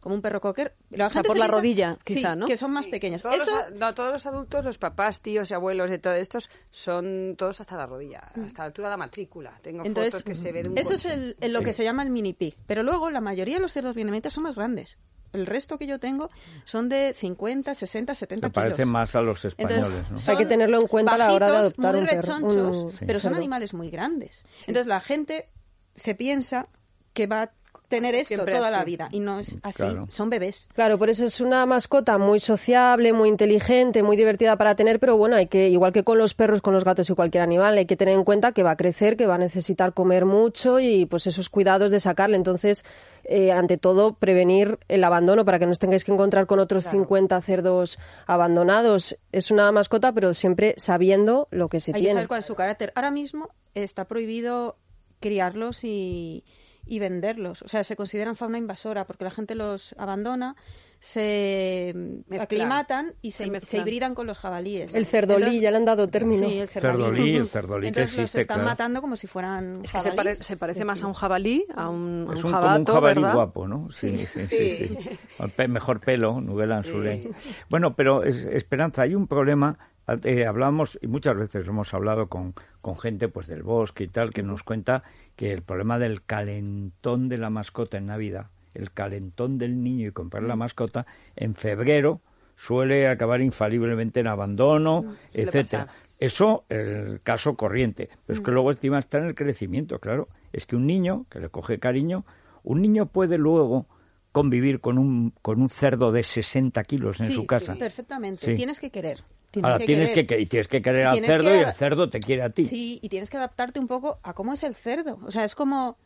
Como 0.00 0.14
un 0.14 0.22
perro 0.22 0.40
cocker. 0.40 0.74
La 0.90 1.06
O 1.06 1.10
sea, 1.10 1.14
gente 1.20 1.28
por 1.28 1.36
la 1.36 1.44
piensa- 1.44 1.56
rodilla, 1.58 1.98
sí, 2.06 2.14
quizá, 2.14 2.34
¿no? 2.34 2.46
que 2.46 2.56
son 2.56 2.72
más 2.72 2.86
pequeños. 2.86 3.20
Todos, 3.20 3.36
Eso, 3.36 3.50
los, 3.54 3.64
a- 3.66 3.70
no, 3.70 3.94
todos 3.94 4.12
los 4.12 4.24
adultos, 4.26 4.64
los 4.64 4.78
papás, 4.78 5.20
tíos 5.20 5.50
y 5.50 5.54
abuelos 5.54 5.90
de 5.90 5.98
todos 5.98 6.16
estos, 6.16 6.48
son 6.70 7.34
todos 7.36 7.60
hasta 7.60 7.76
la 7.76 7.86
rodilla, 7.86 8.32
hasta 8.44 8.62
la 8.62 8.66
altura 8.66 8.88
de 8.88 8.92
la 8.92 8.96
matrícula. 8.96 9.58
Tengo 9.62 9.84
entonces, 9.84 10.14
fotos 10.14 10.24
que 10.24 10.34
se 10.34 10.52
ve 10.52 10.62
de 10.62 10.70
un 10.70 10.78
eso 10.78 10.94
es 10.94 11.02
coche. 11.02 11.14
el, 11.14 11.36
el- 11.40 11.52
lo 11.52 11.60
que 11.62 11.72
se 11.74 11.84
llama 11.84 12.02
el 12.02 12.10
mini 12.10 12.32
pig. 12.32 12.54
Pero 12.66 12.82
luego 12.82 13.10
la 13.10 13.20
mayoría 13.20 13.56
de 13.56 13.60
los 13.60 13.72
cerdos 13.72 13.94
vietnamitas 13.94 14.32
son 14.32 14.44
más 14.44 14.54
grandes. 14.54 14.96
El 15.32 15.46
resto 15.46 15.78
que 15.78 15.86
yo 15.86 16.00
tengo 16.00 16.28
son 16.64 16.88
de 16.88 17.14
50, 17.14 17.74
60, 17.74 18.14
70 18.16 18.48
Se 18.48 18.52
parece 18.52 18.74
kilos. 18.76 18.88
más 18.88 19.14
a 19.14 19.20
los 19.20 19.44
españoles, 19.44 19.84
Entonces, 19.84 20.26
¿no? 20.26 20.32
Hay 20.32 20.38
que 20.38 20.46
tenerlo 20.46 20.80
en 20.80 20.86
cuenta 20.88 21.14
a 21.14 21.18
la 21.18 21.32
hora 21.32 21.50
de 21.52 21.56
adoptar 21.58 21.92
muy 21.92 22.00
un 22.00 22.06
perro, 22.08 22.20
rechonchos, 22.22 22.76
un 22.78 22.92
pero 23.06 23.20
son 23.20 23.34
animales 23.34 23.72
muy 23.74 23.90
grandes. 23.90 24.44
Entonces 24.60 24.86
la 24.86 24.98
gente 25.00 25.48
se 25.94 26.16
piensa 26.16 26.66
que 27.12 27.26
va 27.28 27.42
a 27.42 27.50
tener 27.88 28.14
esto 28.14 28.28
Siempre 28.28 28.54
toda 28.54 28.68
así. 28.68 28.76
la 28.76 28.84
vida 28.84 29.08
y 29.10 29.18
no 29.20 29.40
es 29.40 29.56
así. 29.62 29.78
Claro. 29.78 30.06
Son 30.10 30.30
bebés. 30.30 30.68
Claro, 30.74 30.96
por 30.96 31.10
eso 31.10 31.24
es 31.24 31.40
una 31.40 31.66
mascota 31.66 32.18
muy 32.18 32.38
sociable, 32.38 33.12
muy 33.12 33.28
inteligente, 33.28 34.02
muy 34.04 34.16
divertida 34.16 34.56
para 34.56 34.76
tener, 34.76 35.00
pero 35.00 35.16
bueno, 35.16 35.36
hay 35.36 35.48
que, 35.48 35.68
igual 35.68 35.92
que 35.92 36.04
con 36.04 36.16
los 36.16 36.34
perros, 36.34 36.62
con 36.62 36.72
los 36.72 36.84
gatos 36.84 37.10
y 37.10 37.14
cualquier 37.14 37.42
animal, 37.42 37.76
hay 37.76 37.86
que 37.86 37.96
tener 37.96 38.14
en 38.14 38.22
cuenta 38.24 38.52
que 38.52 38.62
va 38.62 38.72
a 38.72 38.76
crecer, 38.76 39.16
que 39.16 39.26
va 39.26 39.34
a 39.34 39.38
necesitar 39.38 39.92
comer 39.92 40.24
mucho 40.24 40.78
y 40.78 41.04
pues 41.06 41.26
esos 41.26 41.50
cuidados 41.50 41.90
de 41.90 41.98
sacarle. 41.98 42.36
Entonces, 42.36 42.84
eh, 43.24 43.50
ante 43.50 43.76
todo, 43.76 44.14
prevenir 44.14 44.78
el 44.88 45.02
abandono 45.02 45.44
para 45.44 45.58
que 45.58 45.66
no 45.66 45.72
os 45.72 45.78
tengáis 45.80 46.04
que 46.04 46.12
encontrar 46.12 46.46
con 46.46 46.60
otros 46.60 46.84
50 46.84 47.40
cerdos 47.40 47.98
abandonados. 48.26 49.16
Es 49.32 49.50
una 49.50 49.70
mascota, 49.72 50.12
pero 50.12 50.32
siempre 50.34 50.74
sabiendo 50.76 51.48
lo 51.50 51.68
que 51.68 51.80
se 51.80 51.90
Hay 51.90 51.94
que 51.94 52.00
tiene. 52.06 52.12
saber 52.14 52.28
cuál 52.28 52.40
es 52.40 52.46
su 52.46 52.54
carácter. 52.54 52.92
Ahora 52.94 53.10
mismo 53.10 53.50
está 53.74 54.06
prohibido 54.06 54.76
criarlos 55.20 55.84
y, 55.84 56.44
y 56.86 56.98
venderlos. 56.98 57.62
O 57.62 57.68
sea, 57.68 57.84
se 57.84 57.96
consideran 57.96 58.36
fauna 58.36 58.58
invasora 58.58 59.04
porque 59.06 59.24
la 59.24 59.30
gente 59.30 59.54
los 59.54 59.94
abandona, 59.98 60.56
se 60.98 61.92
Mezclan. 61.94 62.40
aclimatan 62.40 63.14
y 63.22 63.30
se, 63.30 63.60
Se 63.60 63.78
hibridan 63.78 64.14
con 64.14 64.26
los 64.26 64.36
jabalíes. 64.38 64.94
El 64.94 65.06
cerdolí, 65.06 65.36
Entonces- 65.44 65.62
ya 65.62 65.70
le 65.70 65.76
han 65.78 65.84
dado 65.86 66.08
término. 66.08 66.48
Sí, 66.48 66.58
el 66.58 66.68
cerdolí. 66.68 67.02
Cerdolí, 67.02 67.36
el 67.36 67.48
cerdolí 67.48 67.82
que 67.84 67.88
Entonces 67.88 68.12
los 68.16 68.22
existe, 68.24 68.40
están 68.42 68.56
claro. 68.58 68.70
matando 68.70 69.00
como 69.00 69.16
si 69.16 69.26
fueran 69.26 69.76
Es 69.84 69.92
que 69.92 70.00
se, 70.00 70.10
jabalíes. 70.10 70.16
pare- 70.16 70.34
se 70.44 70.56
parece 70.56 70.84
más 70.84 71.02
a 71.02 71.06
un 71.06 71.14
jabalí, 71.14 71.64
a 71.74 71.88
un, 71.88 72.26
a 72.30 72.34
Es 72.34 72.40
un 72.40 72.46
un, 72.46 72.52
jabato, 72.52 72.84
como 72.84 72.98
un 72.98 73.02
jabalí 73.02 73.20
¿verdad? 73.22 73.34
guapo, 73.34 73.68
¿no? 73.68 73.90
Sí, 73.92 74.18
sí, 74.18 74.26
sí. 74.26 74.46
sí, 74.46 74.96
El 75.38 75.50
pe- 75.50 75.68
mejor 75.68 76.00
pelo, 76.00 76.40
Nubel 76.40 76.72
Anzulé. 76.72 77.30
Bueno, 77.70 77.94
pero 77.96 78.22
es- 78.22 78.44
Esperanza, 78.44 79.02
hay 79.02 79.14
un 79.14 79.26
problema. 79.26 79.78
Eh, 80.24 80.46
hablamos, 80.46 80.98
y 81.02 81.06
muchas 81.08 81.36
veces 81.36 81.66
hemos 81.66 81.92
hablado 81.94 82.28
con, 82.28 82.54
con 82.80 82.96
gente 82.96 83.28
pues 83.28 83.46
del 83.46 83.62
bosque 83.62 84.04
y 84.04 84.08
tal, 84.08 84.30
que 84.30 84.42
nos 84.42 84.62
cuenta 84.62 85.02
que 85.36 85.52
el 85.52 85.62
problema 85.62 85.98
del 85.98 86.22
calentón 86.24 87.28
de 87.28 87.38
la 87.38 87.50
mascota 87.50 87.98
en 87.98 88.06
Navidad, 88.06 88.46
el 88.74 88.92
calentón 88.92 89.58
del 89.58 89.82
niño 89.82 90.08
y 90.08 90.12
comprar 90.12 90.42
la 90.44 90.56
mascota, 90.56 91.06
en 91.36 91.54
febrero 91.54 92.20
suele 92.56 93.08
acabar 93.08 93.40
infaliblemente 93.40 94.20
en 94.20 94.26
abandono, 94.26 95.02
suele 95.02 95.18
etcétera. 95.48 95.86
pasar. 95.86 96.10
Eso, 96.18 96.64
el 96.68 97.20
caso 97.22 97.54
corriente. 97.56 98.10
Pero 98.26 98.38
es 98.38 98.44
que 98.44 98.50
luego 98.50 98.70
encima 98.70 98.98
está 98.98 99.16
en 99.18 99.24
el 99.24 99.34
crecimiento, 99.34 99.98
claro. 99.98 100.28
Es 100.52 100.66
que 100.66 100.76
un 100.76 100.86
niño 100.86 101.24
que 101.30 101.40
le 101.40 101.48
coge 101.48 101.78
cariño, 101.78 102.26
un 102.62 102.82
niño 102.82 103.06
puede 103.06 103.38
luego 103.38 103.86
convivir 104.30 104.80
con 104.80 104.98
un, 104.98 105.32
con 105.40 105.62
un 105.62 105.70
cerdo 105.70 106.12
de 106.12 106.22
60 106.22 106.84
kilos 106.84 107.18
en 107.20 107.26
Sí, 107.26 107.32
su 107.34 107.46
casa. 107.46 107.72
sí, 107.72 107.78
perfectamente. 107.78 108.44
Sí. 108.44 108.54
Tienes 108.54 108.78
que 108.78 108.90
querer. 108.90 109.24
Ahora 109.62 109.78
tienes 109.78 110.08
querer. 110.10 110.26
que, 110.26 110.40
y 110.40 110.46
tienes 110.46 110.68
que 110.68 110.80
querer 110.82 111.06
al 111.06 111.12
Tienes 111.14 111.30
cerdo 111.30 111.48
que- 111.50 111.56
y 111.56 111.60
el 111.60 111.72
cerdo 111.72 112.10
te 112.10 112.20
quiere 112.20 112.42
a 112.42 112.50
ti. 112.50 112.64
Sí, 112.64 112.98
y 113.02 113.08
tienes 113.08 113.30
que 113.30 113.36
adaptarte 113.36 113.80
un 113.80 113.88
poco 113.88 114.18
a 114.22 114.32
cómo 114.34 114.52
es 114.52 114.62
el 114.62 114.74
cerdo. 114.74 115.18
O 115.26 115.30
sea, 115.30 115.44
es 115.44 115.54
como 115.54 115.96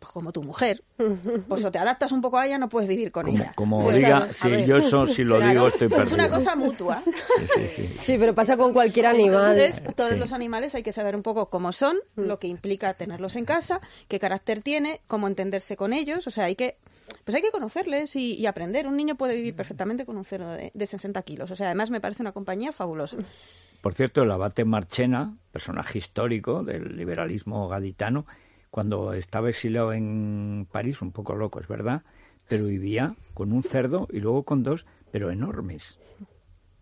pues, 0.00 0.12
como 0.12 0.32
tu 0.32 0.42
mujer. 0.42 0.82
Pues 1.46 1.62
o 1.62 1.70
te 1.70 1.78
adaptas 1.78 2.10
un 2.12 2.22
poco 2.22 2.38
a 2.38 2.46
ella, 2.46 2.56
no 2.56 2.70
puedes 2.70 2.88
vivir 2.88 3.12
con 3.12 3.26
Como, 3.26 3.36
ella. 3.36 3.52
como 3.54 3.82
Pues, 3.82 3.96
diga, 3.96 4.32
si 4.32 4.48
ver. 4.48 4.64
yo 4.66 4.78
eso 4.78 5.06
si 5.06 5.24
lo 5.24 5.36
Claro, 5.36 5.50
digo 5.52 5.68
estoy 5.68 5.88
perdido. 5.88 6.06
Es 6.06 6.12
una 6.12 6.30
cosa 6.30 6.56
mutua. 6.56 7.02
Sí, 7.04 7.12
sí, 7.54 7.68
sí. 7.76 7.98
Sí, 8.02 8.16
pero 8.18 8.34
pasa 8.34 8.56
con 8.56 8.72
cualquier 8.72 9.06
animal. 9.08 9.58
Entonces, 9.60 9.94
todos 9.94 10.12
Sí. 10.12 10.16
los 10.16 10.32
animales 10.32 10.74
hay 10.74 10.82
que 10.82 10.92
saber 10.92 11.14
un 11.14 11.22
poco 11.22 11.50
cómo 11.50 11.72
son, 11.72 11.98
Mm. 12.16 12.22
lo 12.22 12.38
que 12.38 12.48
implica 12.48 12.94
tenerlos 12.94 13.36
en 13.36 13.44
casa, 13.44 13.82
qué 14.08 14.18
carácter 14.18 14.62
tiene, 14.62 15.02
cómo 15.06 15.28
entenderse 15.28 15.76
con 15.76 15.92
ellos. 15.92 16.26
O 16.26 16.30
sea, 16.30 16.44
hay 16.46 16.56
que, 16.56 16.78
pues 17.24 17.34
hay 17.34 17.42
que 17.42 17.50
conocerles 17.50 18.16
y, 18.16 18.34
y 18.34 18.46
aprender. 18.46 18.86
Un 18.86 18.96
niño 18.96 19.14
puede 19.16 19.34
vivir 19.36 19.54
perfectamente 19.54 20.04
con 20.06 20.16
un 20.16 20.24
cerdo 20.24 20.50
de, 20.52 20.70
de 20.74 20.86
60 20.86 21.22
kilos. 21.22 21.50
O 21.50 21.56
sea, 21.56 21.66
además 21.66 21.90
me 21.90 22.00
parece 22.00 22.22
una 22.22 22.32
compañía 22.32 22.72
fabulosa. 22.72 23.16
Por 23.82 23.94
cierto, 23.94 24.22
el 24.22 24.30
abate 24.30 24.64
Marchena, 24.64 25.36
personaje 25.52 25.98
histórico 25.98 26.62
del 26.62 26.96
liberalismo 26.96 27.68
gaditano, 27.68 28.26
cuando 28.70 29.12
estaba 29.14 29.48
exiliado 29.50 29.92
en 29.92 30.66
París, 30.70 31.02
un 31.02 31.12
poco 31.12 31.34
loco, 31.34 31.60
es 31.60 31.66
verdad, 31.68 32.02
pero 32.48 32.66
vivía 32.66 33.14
con 33.34 33.52
un 33.52 33.62
cerdo 33.62 34.06
y 34.12 34.20
luego 34.20 34.44
con 34.44 34.62
dos, 34.62 34.86
pero 35.10 35.30
enormes. 35.30 35.98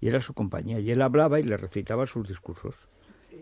Y 0.00 0.08
era 0.08 0.20
su 0.20 0.34
compañía. 0.34 0.80
Y 0.80 0.90
él 0.90 1.00
hablaba 1.02 1.40
y 1.40 1.44
le 1.44 1.56
recitaba 1.56 2.06
sus 2.06 2.28
discursos. 2.28 2.74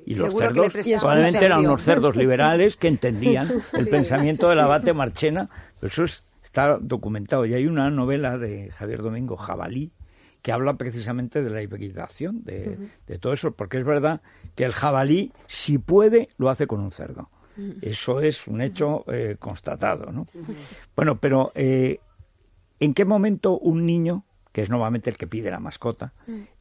Y 0.04 0.14
los 0.14 0.28
Seguro 0.28 0.46
cerdos 0.46 0.72
probablemente 1.00 1.44
eran 1.44 1.60
unos 1.66 1.82
cerdos 1.82 2.14
liberales 2.16 2.76
que 2.76 2.88
entendían 2.88 3.48
el 3.72 3.88
pensamiento 3.88 4.48
del 4.48 4.60
abate 4.60 4.92
Marchena. 4.92 5.48
Pero 5.80 5.92
eso 5.92 6.04
es- 6.04 6.22
está 6.56 6.78
documentado. 6.80 7.44
Y 7.44 7.52
hay 7.52 7.66
una 7.66 7.90
novela 7.90 8.38
de 8.38 8.70
Javier 8.70 9.02
Domingo, 9.02 9.36
Jabalí, 9.36 9.92
que 10.40 10.52
habla 10.52 10.74
precisamente 10.78 11.42
de 11.42 11.50
la 11.50 11.60
hibridación, 11.60 12.44
de, 12.44 12.78
de 13.06 13.18
todo 13.18 13.34
eso, 13.34 13.50
porque 13.50 13.78
es 13.78 13.84
verdad 13.84 14.22
que 14.54 14.64
el 14.64 14.72
jabalí, 14.72 15.32
si 15.48 15.76
puede, 15.76 16.30
lo 16.38 16.48
hace 16.48 16.66
con 16.66 16.80
un 16.80 16.92
cerdo. 16.92 17.28
Eso 17.82 18.20
es 18.20 18.46
un 18.46 18.60
hecho 18.60 19.04
eh, 19.12 19.36
constatado, 19.38 20.12
¿no? 20.12 20.26
Bueno, 20.94 21.18
pero 21.18 21.52
eh, 21.54 22.00
¿en 22.80 22.94
qué 22.94 23.04
momento 23.04 23.58
un 23.58 23.84
niño, 23.84 24.24
que 24.52 24.62
es 24.62 24.70
normalmente 24.70 25.10
el 25.10 25.16
que 25.16 25.26
pide 25.26 25.50
la 25.50 25.60
mascota, 25.60 26.12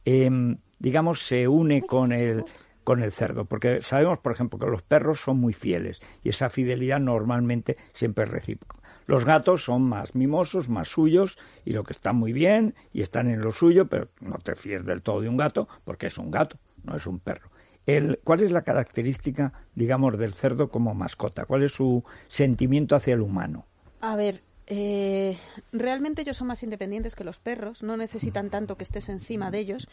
em, 0.04 0.56
digamos, 0.78 1.26
se 1.26 1.48
une 1.48 1.82
con 1.82 2.12
el 2.12 2.44
con 2.84 3.02
el 3.02 3.10
cerdo, 3.10 3.46
porque 3.46 3.82
sabemos, 3.82 4.20
por 4.20 4.30
ejemplo, 4.30 4.60
que 4.60 4.66
los 4.66 4.80
perros 4.80 5.20
son 5.20 5.38
muy 5.38 5.52
fieles 5.52 6.00
y 6.22 6.28
esa 6.28 6.50
fidelidad 6.50 7.00
normalmente 7.00 7.76
siempre 7.94 8.26
es 8.26 8.30
recíproca. 8.30 8.85
Los 9.06 9.24
gatos 9.24 9.64
son 9.64 9.82
más 9.82 10.14
mimosos, 10.14 10.68
más 10.68 10.88
suyos 10.88 11.38
y 11.64 11.72
lo 11.72 11.84
que 11.84 11.92
está 11.92 12.12
muy 12.12 12.32
bien 12.32 12.74
y 12.92 13.02
están 13.02 13.28
en 13.28 13.40
lo 13.40 13.52
suyo, 13.52 13.86
pero 13.86 14.08
no 14.20 14.38
te 14.38 14.54
fíes 14.54 14.84
del 14.84 15.02
todo 15.02 15.20
de 15.20 15.28
un 15.28 15.36
gato 15.36 15.68
porque 15.84 16.08
es 16.08 16.18
un 16.18 16.30
gato, 16.30 16.58
no 16.84 16.96
es 16.96 17.06
un 17.06 17.18
perro. 17.20 17.50
El, 17.86 18.18
¿Cuál 18.24 18.40
es 18.40 18.50
la 18.50 18.62
característica, 18.62 19.52
digamos, 19.76 20.18
del 20.18 20.34
cerdo 20.34 20.70
como 20.70 20.92
mascota? 20.94 21.44
¿Cuál 21.44 21.62
es 21.62 21.72
su 21.72 22.02
sentimiento 22.28 22.96
hacia 22.96 23.14
el 23.14 23.20
humano? 23.20 23.64
A 24.00 24.16
ver, 24.16 24.42
Eh, 24.68 25.38
realmente 25.70 26.22
ellos 26.22 26.36
son 26.36 26.48
más 26.48 26.64
independientes 26.64 27.14
que 27.14 27.22
los 27.22 27.38
perros, 27.38 27.84
no 27.84 27.96
necesitan 27.96 28.50
tanto 28.50 28.76
que 28.76 28.82
estés 28.82 29.08
encima 29.08 29.52
de 29.52 29.60
ellos. 29.60 29.86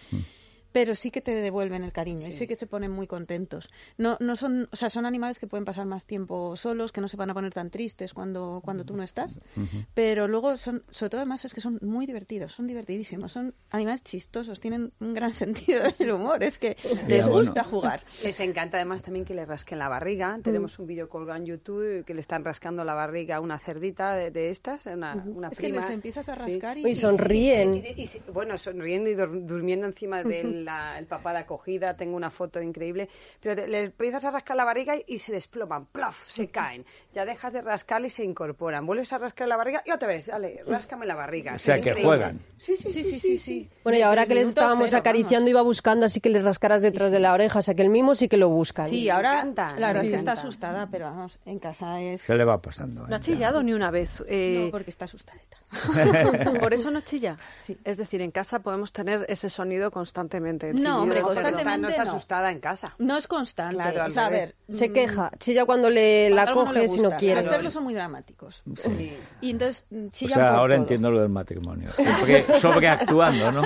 Pero 0.73 0.95
sí 0.95 1.11
que 1.11 1.21
te 1.21 1.31
devuelven 1.31 1.83
el 1.83 1.93
cariño 1.93 2.27
y 2.27 2.31
sí 2.33 2.47
que 2.47 2.55
se 2.55 2.67
ponen 2.67 2.91
muy 2.91 3.07
contentos. 3.07 3.69
No, 3.97 4.17
no 4.19 4.35
son, 4.35 4.67
o 4.71 4.75
sea, 4.75 4.89
son 4.89 5.05
animales 5.05 5.39
que 5.39 5.47
pueden 5.47 5.63
pasar 5.65 5.85
más 5.85 6.05
tiempo 6.05 6.55
solos, 6.57 6.91
que 6.91 6.99
no 6.99 7.07
se 7.07 7.15
van 7.15 7.29
a 7.29 7.33
poner 7.33 7.53
tan 7.53 7.69
tristes 7.69 8.13
cuando, 8.13 8.59
cuando 8.65 8.83
tú 8.83 8.95
no 8.97 9.03
estás. 9.03 9.39
Pero 9.93 10.27
luego 10.27 10.57
son, 10.57 10.83
sobre 10.89 11.11
todo 11.11 11.21
además 11.21 11.45
es 11.45 11.53
que 11.53 11.61
son 11.61 11.79
muy 11.81 12.05
divertidos, 12.05 12.53
son 12.53 12.67
divertidísimos, 12.67 13.31
son 13.31 13.53
animales 13.69 14.03
chistosos, 14.03 14.59
tienen 14.59 14.91
un 14.99 15.13
gran 15.13 15.31
sentido 15.33 15.83
del 15.99 16.11
humor, 16.11 16.43
es 16.43 16.57
que 16.57 16.75
les 17.07 17.25
bueno. 17.27 17.39
gusta 17.39 17.63
jugar. 17.63 18.01
Les 18.23 18.39
encanta 18.39 18.77
además 18.77 19.03
también 19.03 19.25
que 19.25 19.33
le 19.35 19.45
rasquen 19.45 19.77
la 19.79 19.89
barriga. 19.89 20.39
Tenemos 20.43 20.79
un 20.79 20.87
vídeo 20.87 21.07
colgado 21.07 21.37
en 21.39 21.45
YouTube 21.45 22.03
que 22.05 22.13
le 22.13 22.21
están 22.21 22.43
rascando 22.43 22.83
la 22.83 22.95
barriga 22.95 23.35
a 23.37 23.39
una 23.41 23.59
cerdita 23.59 24.15
de, 24.15 24.31
de 24.31 24.49
estas, 24.49 24.85
una, 24.87 25.13
una 25.25 25.49
Es 25.49 25.57
que 25.59 25.67
prima. 25.67 25.81
les 25.81 25.89
empiezas 25.91 26.27
a 26.29 26.33
Sí. 26.33 26.39
rascar 26.53 26.77
y, 26.79 26.87
Y 26.87 26.95
sonríen. 26.95 27.75
Y- 27.75 27.77
y- 27.79 27.93
y- 27.97 28.03
y- 28.27 28.31
bueno, 28.31 28.57
sonriendo 28.57 29.09
y 29.09 29.15
dur- 29.15 29.45
durmiendo 29.45 29.85
encima 29.85 30.23
del 30.23 30.62
el 30.69 31.05
papá 31.05 31.31
de 31.33 31.39
acogida. 31.39 31.95
Tengo 31.95 32.15
una 32.15 32.29
foto 32.31 32.61
increíble. 32.61 33.09
Pero 33.41 33.55
te- 33.55 33.67
les 33.67 33.85
empiezas 33.85 34.23
a 34.25 34.31
rascar 34.31 34.57
la 34.57 34.65
barriga 34.65 34.95
y, 34.95 35.03
y 35.07 35.19
se 35.19 35.31
desploman, 35.31 35.85
¡plof! 35.87 36.27
Se 36.27 36.47
caen. 36.49 36.85
Ya 37.13 37.25
dejas 37.25 37.53
de 37.53 37.61
rascarle 37.61 38.07
y 38.07 38.09
se 38.11 38.23
incorporan. 38.23 38.85
Vuelves 38.85 39.11
a 39.13 39.17
rascar 39.17 39.47
la 39.47 39.57
barriga 39.57 39.81
y 39.85 39.91
otra 39.91 40.07
vez, 40.07 40.25
dale, 40.27 40.61
ráscame 40.67 41.05
la 41.05 41.15
barriga. 41.15 41.55
O 41.55 41.59
sea, 41.59 41.75
que 41.75 41.89
Increíble. 41.89 42.03
juegan. 42.05 42.39
Sí, 42.57 42.75
sí, 42.77 42.91
Sí, 42.91 43.03
sí, 43.03 43.19
sí, 43.19 43.37
sí. 43.37 43.69
Bueno, 43.83 43.99
y 43.99 44.01
ahora 44.01 44.25
que 44.25 44.35
les 44.35 44.47
estábamos 44.47 44.89
cero, 44.89 44.99
acariciando, 44.99 45.39
vamos. 45.45 45.49
iba 45.49 45.61
buscando 45.61 46.05
así 46.05 46.19
que 46.21 46.29
les 46.29 46.43
rascaras 46.43 46.81
detrás 46.81 47.11
de 47.11 47.19
la 47.19 47.33
oreja, 47.33 47.59
o 47.59 47.61
sea 47.61 47.73
que 47.73 47.81
el 47.81 47.89
mismo 47.89 48.15
sí 48.15 48.27
que 48.29 48.37
lo 48.37 48.49
buscan. 48.49 48.87
Sí, 48.89 49.09
ahora 49.09 49.33
encanta, 49.39 49.75
la 49.77 49.87
verdad 49.87 50.03
es 50.03 50.09
que 50.09 50.15
está 50.15 50.33
asustada, 50.33 50.87
pero 50.91 51.05
vamos, 51.05 51.39
en 51.45 51.59
casa 51.59 52.01
es... 52.01 52.25
¿Qué 52.25 52.35
le 52.35 52.45
va 52.45 52.61
pasando? 52.61 53.07
No 53.07 53.15
ha 53.15 53.17
eh? 53.17 53.21
chillado 53.21 53.61
ni 53.63 53.73
una 53.73 53.91
vez. 53.91 54.23
eh, 54.27 54.63
No, 54.65 54.71
porque 54.71 54.89
está 54.91 55.05
asustadita. 55.05 55.57
Por 56.59 56.73
eso 56.73 56.91
no 56.91 57.01
chilla. 57.01 57.37
Sí. 57.59 57.77
Es 57.83 57.97
decir, 57.97 58.21
en 58.21 58.31
casa 58.31 58.59
podemos 58.59 58.93
tener 58.93 59.25
ese 59.27 59.49
sonido 59.49 59.91
constantemente. 59.91 60.33
El 60.61 60.73
No, 60.75 60.79
chillido 60.79 61.01
hombre, 61.01 61.19
perros. 61.21 61.37
está- 61.37 61.77
no 61.77 61.89
está 61.89 62.03
no. 62.05 62.11
asustada 62.11 62.51
en 62.51 62.59
casa. 62.59 62.95
No 62.99 63.17
es 63.17 63.27
constante. 63.27 63.75
Claro, 63.75 64.05
o 64.07 64.11
sea, 64.11 64.25
a 64.27 64.29
ver... 64.29 64.55
Se 64.69 64.89
mm, 64.89 64.93
queja, 64.93 65.31
chilla 65.39 65.65
cuando 65.65 65.89
le 65.89 66.29
la 66.29 66.45
no 66.45 66.53
coges 66.53 66.95
y 66.95 66.99
no 67.01 67.11
quiere. 67.17 67.43
Los 67.43 67.51
cerdos 67.51 67.73
son 67.73 67.83
muy 67.83 67.93
dramáticos. 67.93 68.63
Sí. 68.77 69.17
Y 69.41 69.51
entonces 69.51 69.85
mm, 69.89 70.05
O 70.07 70.09
chillan 70.11 70.33
sea, 70.39 70.49
por 70.51 70.59
ahora 70.59 70.75
todo. 70.75 70.83
entiendo 70.83 71.11
lo 71.11 71.19
del 71.21 71.29
matrimonio. 71.29 71.89
Sobre, 71.91 72.59
sobreactuando, 72.59 73.51
¿no? 73.51 73.63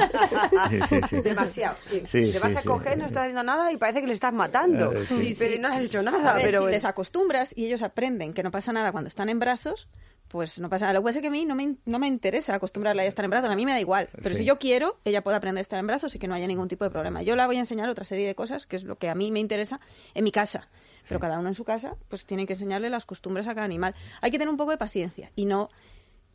Sí, 0.69 0.79
sí, 0.89 0.99
sí. 1.09 1.21
Demasiado, 1.21 1.77
sí. 1.81 2.03
Sí, 2.07 2.31
Te 2.31 2.39
vas 2.39 2.55
a 2.55 2.61
sí. 2.61 2.67
coger, 2.67 2.97
no 2.97 3.05
estás 3.05 3.21
haciendo 3.23 3.43
nada 3.43 3.71
y 3.71 3.77
parece 3.77 4.01
que 4.01 4.07
le 4.07 4.13
estás 4.13 4.33
matando. 4.33 4.91
Eh, 4.93 5.05
sí. 5.07 5.35
Pero 5.37 5.61
no 5.61 5.67
has 5.69 5.81
hecho 5.83 5.99
A 5.99 6.03
nada. 6.03 6.33
ver, 6.33 6.43
pero 6.45 6.65
si 6.65 6.71
les 6.71 6.85
acostumbras 6.85 7.53
y 7.55 7.65
ellos 7.65 7.81
aprenden 7.83 8.33
que 8.33 8.43
no 8.43 8.51
pasa 8.51 8.71
nada 8.73 8.91
cuando 8.91 9.07
están 9.07 9.29
en 9.29 9.39
brazos, 9.39 9.87
pues 10.27 10.59
no 10.59 10.69
pasa 10.69 10.85
nada. 10.85 10.93
Lo 10.93 11.01
que 11.01 11.05
pasa 11.05 11.19
es 11.19 11.21
que 11.21 11.27
a 11.27 11.31
mí 11.31 11.45
no 11.45 11.55
me, 11.55 11.75
no 11.85 11.99
me 11.99 12.07
interesa 12.07 12.53
acostumbrarla 12.55 13.03
a 13.03 13.05
estar 13.05 13.23
en 13.25 13.31
brazos, 13.31 13.49
a 13.49 13.55
mí 13.55 13.65
me 13.65 13.71
da 13.71 13.79
igual. 13.79 14.09
Pero 14.15 14.29
Sí. 14.31 14.37
si 14.37 14.45
yo 14.45 14.59
quiero, 14.59 14.97
ella 15.05 15.23
puede 15.23 15.37
aprender 15.37 15.59
a 15.59 15.61
estar 15.61 15.79
en 15.79 15.87
brazos 15.87 16.13
y 16.15 16.19
que 16.19 16.27
no 16.27 16.35
haya 16.35 16.47
ningún 16.47 16.67
tipo 16.67 16.83
de 16.83 16.89
problema. 16.91 17.21
Yo 17.23 17.35
la 17.35 17.47
voy 17.47 17.57
a 17.57 17.59
enseñar 17.59 17.89
otra 17.89 18.05
serie 18.05 18.27
de 18.27 18.35
cosas, 18.35 18.65
que 18.65 18.75
es 18.75 18.83
lo 18.83 18.97
que 18.97 19.09
a 19.09 19.15
mí 19.15 19.31
me 19.31 19.39
interesa 19.39 19.79
en 20.13 20.23
mi 20.23 20.31
casa. 20.31 20.67
Pero 21.07 21.19
cada 21.21 21.39
uno 21.39 21.47
en 21.49 21.55
su 21.55 21.63
casa, 21.63 21.95
pues 22.09 22.25
tiene 22.25 22.45
que 22.45 22.53
enseñarle 22.53 22.89
las 22.89 23.05
costumbres 23.05 23.47
a 23.47 23.53
cada 23.55 23.65
animal. 23.65 23.95
Hay 24.21 24.29
que 24.31 24.37
tener 24.37 24.49
un 24.49 24.57
poco 24.57 24.71
de 24.71 24.77
paciencia 24.77 25.31
y 25.35 25.45
no 25.45 25.69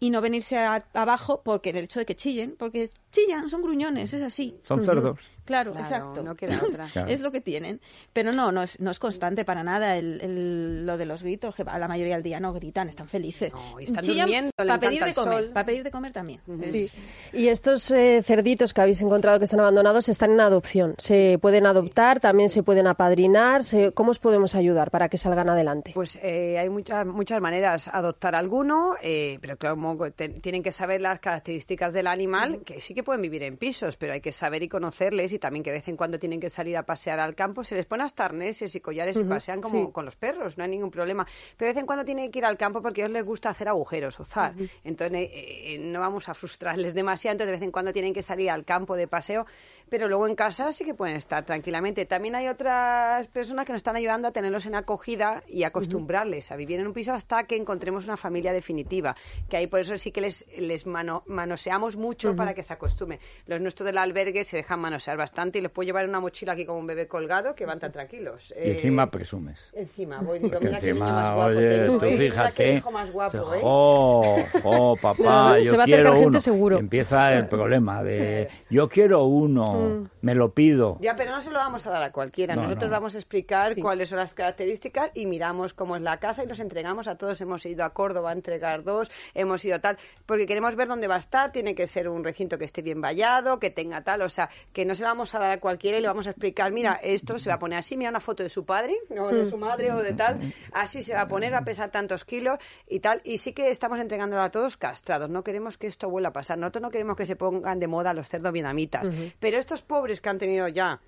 y 0.00 0.10
no 0.10 0.20
venirse 0.20 0.58
a- 0.58 0.84
abajo 0.94 1.42
porque 1.44 1.70
el 1.70 1.76
hecho 1.76 2.00
de 2.00 2.06
que 2.06 2.16
chillen, 2.16 2.56
porque 2.58 2.90
chillan, 3.12 3.48
son 3.48 3.62
gruñones, 3.62 4.12
es 4.14 4.22
así. 4.22 4.58
Son 4.66 4.84
cerdos. 4.84 5.18
Claro, 5.44 5.72
Claro, 5.72 5.84
exacto. 5.84 6.22
no 6.22 6.34
queda 6.36 6.60
otra. 6.64 6.86
Claro. 6.92 7.08
Es 7.08 7.20
lo 7.20 7.32
que 7.32 7.40
tienen. 7.40 7.80
Pero 8.12 8.30
no, 8.32 8.52
no 8.52 8.62
es, 8.62 8.78
no 8.78 8.92
es 8.92 9.00
constante 9.00 9.44
para 9.44 9.64
nada 9.64 9.96
el, 9.96 10.20
el- 10.20 10.86
lo 10.86 10.96
de 10.96 11.04
los 11.04 11.22
gritos, 11.24 11.52
que 11.56 11.62
a 11.66 11.78
la 11.80 11.88
mayoría 11.88 12.14
del 12.14 12.22
día 12.22 12.38
no 12.38 12.52
gritan, 12.52 12.88
están 12.88 13.08
felices. 13.08 13.52
No, 13.52 13.80
y 13.80 13.84
están 13.84 14.04
Chillan 14.04 14.26
durmiendo, 14.26 14.50
para 14.56 14.78
pedir 14.78 15.04
de 15.04 15.12
comer, 15.14 15.52
para 15.52 15.66
pedir 15.66 15.82
de 15.82 15.90
comer 15.90 16.12
también. 16.12 16.40
Es- 16.62 16.92
Y 17.32 17.48
estos 17.48 17.90
eh, 17.90 18.22
cerditos 18.22 18.72
que 18.72 18.80
habéis 18.82 19.02
encontrado 19.02 19.40
que 19.40 19.44
están 19.46 19.58
abandonados 19.58 20.08
están 20.08 20.30
en 20.30 20.40
adopción. 20.40 20.94
Se 20.98 21.38
pueden 21.42 21.66
adoptar, 21.66 22.20
también 22.20 22.48
se 22.48 22.62
pueden 22.62 22.86
apadrinar. 22.86 23.64
se- 23.64 23.90
¿Cómo 23.92 24.12
os 24.12 24.20
podemos 24.20 24.54
ayudar 24.54 24.92
para 24.92 25.08
que 25.08 25.18
salgan 25.18 25.50
adelante? 25.50 25.90
Pues 25.92 26.20
eh, 26.22 26.56
hay 26.58 26.68
muchas 26.70 27.04
muchas 27.04 27.40
maneras 27.40 27.88
adoptar 27.92 28.36
alguno, 28.36 28.94
eh, 29.02 29.38
pero 29.40 29.56
claro, 29.56 29.76
te- 30.14 30.28
tienen 30.28 30.62
que 30.62 30.70
saber 30.70 31.00
las 31.00 31.18
características 31.18 31.92
del 31.92 32.06
animal, 32.06 32.60
que 32.64 32.80
sí 32.80 32.94
que 32.94 33.01
pueden 33.02 33.22
vivir 33.22 33.42
en 33.42 33.56
pisos, 33.56 33.96
pero 33.96 34.12
hay 34.12 34.20
que 34.20 34.32
saber 34.32 34.62
y 34.62 34.68
conocerles 34.68 35.32
y 35.32 35.38
también 35.38 35.62
que 35.62 35.70
de 35.70 35.78
vez 35.78 35.88
en 35.88 35.96
cuando 35.96 36.18
tienen 36.18 36.40
que 36.40 36.50
salir 36.50 36.76
a 36.76 36.84
pasear 36.84 37.20
al 37.20 37.34
campo. 37.34 37.64
Se 37.64 37.74
les 37.74 37.86
pone 37.86 38.04
hasta 38.04 38.24
arneses 38.24 38.74
y 38.74 38.80
collares 38.80 39.16
y 39.16 39.24
pasean 39.24 39.60
como 39.60 39.92
con 39.92 40.04
los 40.04 40.16
perros, 40.16 40.58
no 40.58 40.64
hay 40.64 40.70
ningún 40.70 40.90
problema. 40.90 41.26
Pero 41.56 41.68
de 41.68 41.74
vez 41.74 41.80
en 41.80 41.86
cuando 41.86 42.04
tienen 42.04 42.30
que 42.30 42.38
ir 42.38 42.44
al 42.44 42.56
campo 42.56 42.82
porque 42.82 43.02
a 43.02 43.04
ellos 43.06 43.14
les 43.14 43.24
gusta 43.24 43.50
hacer 43.50 43.68
agujeros, 43.68 44.18
ozar. 44.20 44.54
Entonces 44.84 45.30
eh, 45.32 45.74
eh, 45.74 45.78
no 45.78 46.00
vamos 46.00 46.28
a 46.28 46.34
frustrarles 46.34 46.94
demasiado, 46.94 47.32
entonces 47.32 47.48
de 47.48 47.58
vez 47.58 47.62
en 47.62 47.72
cuando 47.72 47.92
tienen 47.92 48.14
que 48.14 48.22
salir 48.22 48.50
al 48.50 48.64
campo 48.64 48.96
de 48.96 49.06
paseo 49.06 49.46
pero 49.92 50.08
luego 50.08 50.26
en 50.26 50.34
casa 50.34 50.72
sí 50.72 50.86
que 50.86 50.94
pueden 50.94 51.16
estar 51.16 51.44
tranquilamente. 51.44 52.06
También 52.06 52.34
hay 52.34 52.48
otras 52.48 53.28
personas 53.28 53.66
que 53.66 53.72
nos 53.72 53.80
están 53.80 53.94
ayudando 53.94 54.26
a 54.26 54.30
tenerlos 54.32 54.64
en 54.64 54.74
acogida 54.74 55.42
y 55.46 55.64
acostumbrarles 55.64 56.50
a 56.50 56.56
vivir 56.56 56.80
en 56.80 56.86
un 56.86 56.94
piso 56.94 57.12
hasta 57.12 57.44
que 57.44 57.56
encontremos 57.56 58.06
una 58.06 58.16
familia 58.16 58.54
definitiva. 58.54 59.14
Que 59.50 59.58
ahí 59.58 59.66
por 59.66 59.80
eso 59.80 59.98
sí 59.98 60.10
que 60.10 60.22
les, 60.22 60.46
les 60.58 60.86
mano- 60.86 61.24
manoseamos 61.26 61.96
mucho 61.96 62.34
para 62.34 62.54
que 62.54 62.62
se 62.62 62.72
acostumbren. 62.72 63.20
Los 63.44 63.60
nuestros 63.60 63.84
del 63.84 63.98
albergue 63.98 64.44
se 64.44 64.56
dejan 64.56 64.80
manosear 64.80 65.18
bastante 65.18 65.58
y 65.58 65.60
les 65.60 65.70
puedo 65.70 65.84
llevar 65.84 66.04
en 66.04 66.08
una 66.08 66.20
mochila 66.20 66.52
aquí 66.54 66.64
como 66.64 66.78
un 66.78 66.86
bebé 66.86 67.06
colgado 67.06 67.54
que 67.54 67.66
van 67.66 67.78
tan 67.78 67.92
tranquilos. 67.92 68.50
Y 68.56 68.60
Eh, 68.60 68.72
encima 68.72 69.10
presumes. 69.10 69.68
Encima, 69.74 70.22
voy, 70.22 70.38
digo, 70.38 70.52
Porque 70.52 70.66
mira 70.68 70.80
qué 70.80 70.92
niño 70.94 71.04
más 71.04 71.10
encima, 71.18 71.34
guapo 71.34 71.50
oye, 71.50 71.78
tengo, 71.80 71.98
tú 71.98 72.04
¿eh? 72.06 72.08
Qué 72.08 72.16
fíjate. 72.30 72.74
hijo 72.76 72.90
más 72.90 73.10
guapo, 73.12 73.54
¿eh? 73.54 73.58
Jo, 73.60 74.36
jo, 74.62 74.96
papá, 75.02 75.56
Se 75.60 75.64
yo 75.64 75.76
va 75.76 75.82
a 75.82 75.84
acercar 75.84 75.84
quiero 75.84 76.12
gente 76.14 76.26
uno. 76.28 76.40
seguro. 76.40 76.78
Empieza 76.78 77.34
el 77.34 77.46
problema 77.46 78.02
de 78.02 78.48
yo 78.70 78.88
quiero 78.88 79.24
uno, 79.24 79.81
me 80.20 80.34
lo 80.34 80.52
pido. 80.52 80.98
Ya, 81.00 81.16
pero 81.16 81.32
no 81.32 81.40
se 81.40 81.50
lo 81.50 81.58
vamos 81.58 81.86
a 81.86 81.90
dar 81.90 82.02
a 82.02 82.12
cualquiera. 82.12 82.54
No, 82.54 82.62
Nosotros 82.62 82.90
no. 82.90 82.96
vamos 82.96 83.14
a 83.14 83.18
explicar 83.18 83.74
cuáles 83.80 84.08
son 84.08 84.18
las 84.18 84.34
características 84.34 85.10
y 85.14 85.26
miramos 85.26 85.74
cómo 85.74 85.96
es 85.96 86.02
la 86.02 86.18
casa 86.18 86.44
y 86.44 86.46
los 86.46 86.60
entregamos 86.60 87.08
a 87.08 87.16
todos. 87.16 87.40
Hemos 87.40 87.64
ido 87.66 87.84
a 87.84 87.90
Córdoba 87.90 88.30
a 88.30 88.32
entregar 88.32 88.84
dos, 88.84 89.10
hemos 89.34 89.64
ido 89.64 89.76
a 89.76 89.78
tal, 89.80 89.98
porque 90.26 90.46
queremos 90.46 90.76
ver 90.76 90.88
dónde 90.88 91.08
va 91.08 91.16
a 91.16 91.18
estar. 91.18 91.52
Tiene 91.52 91.74
que 91.74 91.86
ser 91.86 92.08
un 92.08 92.24
recinto 92.24 92.58
que 92.58 92.64
esté 92.64 92.82
bien 92.82 93.00
vallado, 93.00 93.58
que 93.58 93.70
tenga 93.70 94.02
tal, 94.02 94.22
o 94.22 94.28
sea, 94.28 94.48
que 94.72 94.84
no 94.84 94.94
se 94.94 95.02
lo 95.02 95.08
vamos 95.08 95.34
a 95.34 95.38
dar 95.38 95.52
a 95.52 95.60
cualquiera 95.60 95.98
y 95.98 96.00
le 96.00 96.08
vamos 96.08 96.26
a 96.26 96.30
explicar, 96.30 96.72
mira, 96.72 97.00
esto 97.02 97.38
se 97.38 97.48
va 97.48 97.56
a 97.56 97.58
poner 97.58 97.78
así, 97.78 97.96
mira 97.96 98.10
una 98.10 98.20
foto 98.20 98.42
de 98.42 98.48
su 98.48 98.64
padre 98.64 98.96
o 99.10 99.28
de 99.28 99.48
su 99.48 99.58
madre 99.58 99.92
o 99.92 100.02
de 100.02 100.14
tal, 100.14 100.52
así 100.72 101.02
se 101.02 101.14
va 101.14 101.22
a 101.22 101.28
poner, 101.28 101.52
va 101.52 101.58
a 101.58 101.64
pesar 101.64 101.90
tantos 101.90 102.24
kilos 102.24 102.58
y 102.88 103.00
tal. 103.00 103.20
Y 103.24 103.38
sí 103.38 103.52
que 103.52 103.70
estamos 103.70 103.98
entregándolo 104.00 104.42
a 104.42 104.50
todos 104.50 104.76
castrados. 104.76 105.28
No 105.30 105.42
queremos 105.42 105.78
que 105.78 105.86
esto 105.86 106.08
vuelva 106.08 106.30
a 106.30 106.32
pasar. 106.32 106.58
Nosotros 106.58 106.82
no 106.82 106.90
queremos 106.90 107.16
que 107.16 107.26
se 107.26 107.36
pongan 107.36 107.78
de 107.78 107.88
moda 107.88 108.14
los 108.14 108.28
cerdos 108.28 108.52
vietnamitas. 108.52 109.08
Pero 109.40 109.58
estos 109.72 109.82
pobres 109.82 110.20
que 110.20 110.28
han 110.28 110.38
tenido 110.38 110.68
ya 110.68 111.00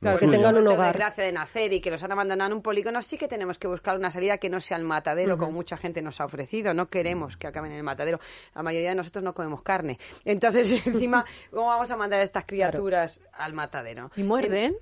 Claro, 0.00 0.18
que 0.18 0.26
tengan 0.26 0.56
un 0.56 0.66
hogar. 0.66 0.88
desgracia 0.96 1.22
de 1.22 1.30
nacer 1.30 1.72
y 1.72 1.80
que 1.80 1.88
los 1.88 2.02
han 2.02 2.10
abandonado 2.10 2.50
en 2.50 2.56
un 2.56 2.62
polígono, 2.62 3.00
sí 3.02 3.16
que 3.16 3.28
tenemos 3.28 3.56
que 3.56 3.68
buscar 3.68 3.96
una 3.96 4.10
salida 4.10 4.36
que 4.38 4.50
no 4.50 4.60
sea 4.60 4.76
el 4.76 4.82
matadero, 4.82 5.38
como 5.38 5.52
mucha 5.52 5.76
gente 5.76 6.02
nos 6.02 6.20
ha 6.20 6.24
ofrecido. 6.24 6.74
No 6.74 6.88
queremos 6.88 7.36
que 7.36 7.46
acaben 7.46 7.70
en 7.70 7.78
el 7.78 7.84
matadero. 7.84 8.18
La 8.52 8.64
mayoría 8.64 8.88
de 8.90 8.96
nosotros 8.96 9.22
no 9.22 9.32
comemos 9.32 9.62
carne. 9.62 10.00
Entonces, 10.24 10.72
encima, 10.86 11.24
¿cómo 11.52 11.68
vamos 11.68 11.88
a 11.92 11.96
mandar 11.96 12.18
a 12.18 12.24
estas 12.24 12.44
criaturas 12.44 13.20
al 13.32 13.52
matadero? 13.52 14.10
¿Y 14.16 14.24
muerden? 14.24 14.74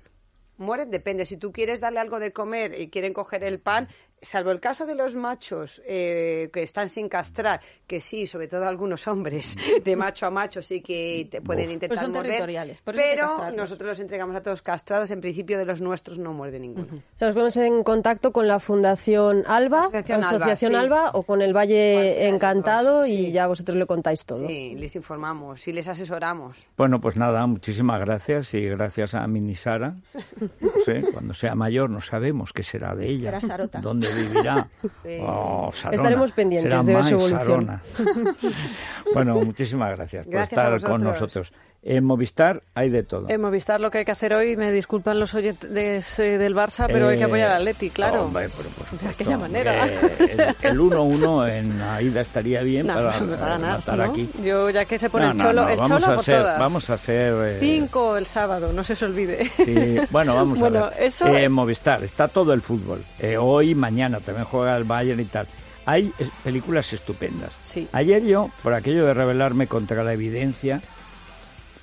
Mueren, 0.57 0.89
depende. 0.89 1.25
Si 1.25 1.37
tú 1.37 1.51
quieres 1.51 1.81
darle 1.81 1.99
algo 1.99 2.19
de 2.19 2.33
comer 2.33 2.79
y 2.79 2.89
quieren 2.89 3.13
coger 3.13 3.43
el 3.43 3.59
pan, 3.59 3.89
salvo 4.21 4.51
el 4.51 4.59
caso 4.59 4.85
de 4.85 4.95
los 4.95 5.15
machos 5.15 5.81
eh, 5.85 6.49
que 6.53 6.63
están 6.63 6.87
sin 6.87 7.09
castrar, 7.09 7.59
que 7.87 7.99
sí, 7.99 8.27
sobre 8.27 8.47
todo 8.47 8.67
algunos 8.67 9.07
hombres, 9.07 9.55
de 9.83 9.95
macho 9.95 10.25
a 10.25 10.29
macho 10.29 10.61
sí 10.61 10.81
que 10.81 11.27
te 11.29 11.41
pueden 11.41 11.71
intentar 11.71 11.89
Pues 11.89 11.99
son 12.01 12.11
morder, 12.11 12.31
territoriales, 12.31 12.81
pero 12.83 13.51
nosotros 13.51 13.89
los 13.89 13.99
entregamos 13.99 14.35
a 14.35 14.41
todos 14.41 14.61
castrados. 14.61 15.11
En 15.11 15.21
principio 15.21 15.57
de 15.57 15.65
los 15.65 15.81
nuestros 15.81 16.17
no 16.17 16.33
muerde 16.33 16.59
ninguno. 16.59 16.87
O 16.91 17.17
sea, 17.17 17.27
nos 17.27 17.35
ponemos 17.35 17.57
en 17.57 17.83
contacto 17.83 18.31
con 18.31 18.47
la 18.47 18.59
Fundación 18.59 19.43
Alba, 19.47 19.85
Asociación 19.85 20.23
Alba, 20.23 20.35
Asociación 20.35 20.71
sí. 20.71 20.77
Alba, 20.77 21.11
o 21.13 21.23
con 21.23 21.41
el 21.41 21.55
Valle 21.55 22.27
Encantado 22.27 23.05
y 23.05 23.11
sí. 23.11 23.31
ya 23.31 23.47
vosotros 23.47 23.77
le 23.77 23.85
contáis 23.85 24.25
todo. 24.25 24.47
Sí, 24.47 24.75
les 24.75 24.95
informamos 24.95 25.67
y 25.67 25.73
les 25.73 25.87
asesoramos. 25.87 26.57
Bueno, 26.77 27.01
pues 27.01 27.15
nada, 27.15 27.45
muchísimas 27.47 27.99
gracias 27.99 28.53
y 28.53 28.65
gracias 28.67 29.15
a 29.15 29.25
Minisara. 29.27 29.95
No 30.61 30.69
sé, 30.85 31.03
cuando 31.11 31.33
sea 31.33 31.55
mayor 31.55 31.89
no 31.89 32.01
sabemos 32.01 32.53
qué 32.53 32.63
será 32.63 32.95
de 32.95 33.07
ella. 33.07 33.25
Será 33.25 33.41
Sarota. 33.41 33.81
¿Dónde 33.81 34.10
vivirá? 34.13 34.67
Sí. 35.03 35.17
Oh. 35.21 35.69
Estaremos 35.91 36.31
pendientes 36.31 36.71
Será 36.83 36.83
de 36.83 37.03
su 37.03 37.15
evolución. 37.15 37.81
Bueno, 39.13 39.35
muchísimas 39.39 39.95
gracias 39.97 40.25
por 40.25 40.33
Gracias 40.33 40.57
estar 40.57 40.89
con 40.89 41.03
nosotros. 41.03 41.53
En 41.83 42.03
Movistar 42.05 42.61
hay 42.75 42.91
de 42.91 43.01
todo. 43.01 43.25
En 43.27 43.41
Movistar 43.41 43.81
lo 43.81 43.89
que 43.89 43.97
hay 43.99 44.05
que 44.05 44.11
hacer 44.11 44.35
hoy, 44.35 44.55
me 44.55 44.71
disculpan 44.71 45.19
los 45.19 45.33
oyentes 45.33 46.19
eh, 46.19 46.37
del 46.37 46.55
Barça, 46.55 46.85
pero 46.85 47.07
hay 47.07 47.17
que 47.17 47.23
Eh, 47.23 47.25
apoyar 47.25 47.51
al 47.53 47.73
claro. 47.91 48.25
hombre, 48.25 48.49
pero 48.55 48.69
por 48.69 48.99
de 48.99 49.07
aquella 49.09 49.37
manera. 49.37 49.87
eh, 49.87 50.55
el- 50.61 50.69
el 50.69 50.79
1-1 50.79 51.47
en 51.51 51.81
Aida 51.81 52.21
estaría 52.21 52.61
bien 52.61 52.85
No, 52.85 52.93
para 52.93 53.07
vamos 53.07 53.41
a 53.41 53.45
eh, 53.47 53.49
ganar, 53.49 53.79
matar 53.79 53.97
¿no? 53.97 54.03
aquí. 54.03 54.29
Yo 54.43 54.69
ya 54.69 54.85
que 54.85 54.99
se 54.99 55.09
pone 55.09 55.25
No, 55.25 55.31
el 55.31 55.37
cholo, 55.39 55.67
el 55.69 55.77
vamos 55.77 55.89
cholo 55.89 56.05
a 56.05 56.09
por 56.09 56.19
hacer, 56.19 56.39
todas. 56.41 56.59
Vamos 56.59 56.89
a 56.89 56.93
hacer... 56.93 57.33
eh, 57.47 57.57
Cinco 57.59 58.15
el 58.15 58.25
sábado, 58.27 58.71
no 58.73 58.83
se 58.83 58.93
os 58.93 59.01
olvide. 59.01 59.49
Sí, 59.57 59.99
bueno, 60.11 60.35
vamos 60.35 60.59
Bueno, 60.59 60.85
a 60.85 60.89
ver. 60.91 61.01
eso- 61.03 61.25
Eh, 61.35 61.49
Movistar, 61.49 62.03
está 62.03 62.27
todo 62.27 62.53
el 62.53 62.61
fútbol. 62.61 63.03
Eh, 63.17 63.37
hoy, 63.37 63.73
mañana 63.73 64.19
también 64.19 64.45
juega 64.45 64.77
el 64.77 64.83
Bayern 64.83 65.19
y 65.19 65.25
tal. 65.25 65.47
hay 65.87 66.13
eh, 66.19 66.29
películas 66.43 66.93
estupendas. 66.93 67.51
Sí. 67.63 67.87
Ayer 67.91 68.21
yo, 68.23 68.51
por 68.61 68.75
aquello 68.75 69.03
de 69.07 69.15
rebelarme 69.15 69.65
contra 69.65 70.03
la 70.03 70.13
evidencia, 70.13 70.79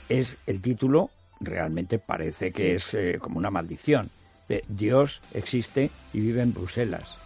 es 0.09 0.39
el 0.47 0.61
título 0.61 1.11
realmente 1.41 1.99
parece 1.99 2.53
que 2.53 2.77
es 2.77 2.95
eh, 2.95 3.19
como 3.21 3.39
una 3.39 3.51
maldición. 3.51 4.11
De 4.49 4.65
Dios 4.69 5.21
existe 5.35 5.91
y 6.13 6.21
vive 6.21 6.43
en 6.43 6.55
Bruselas. 6.55 7.17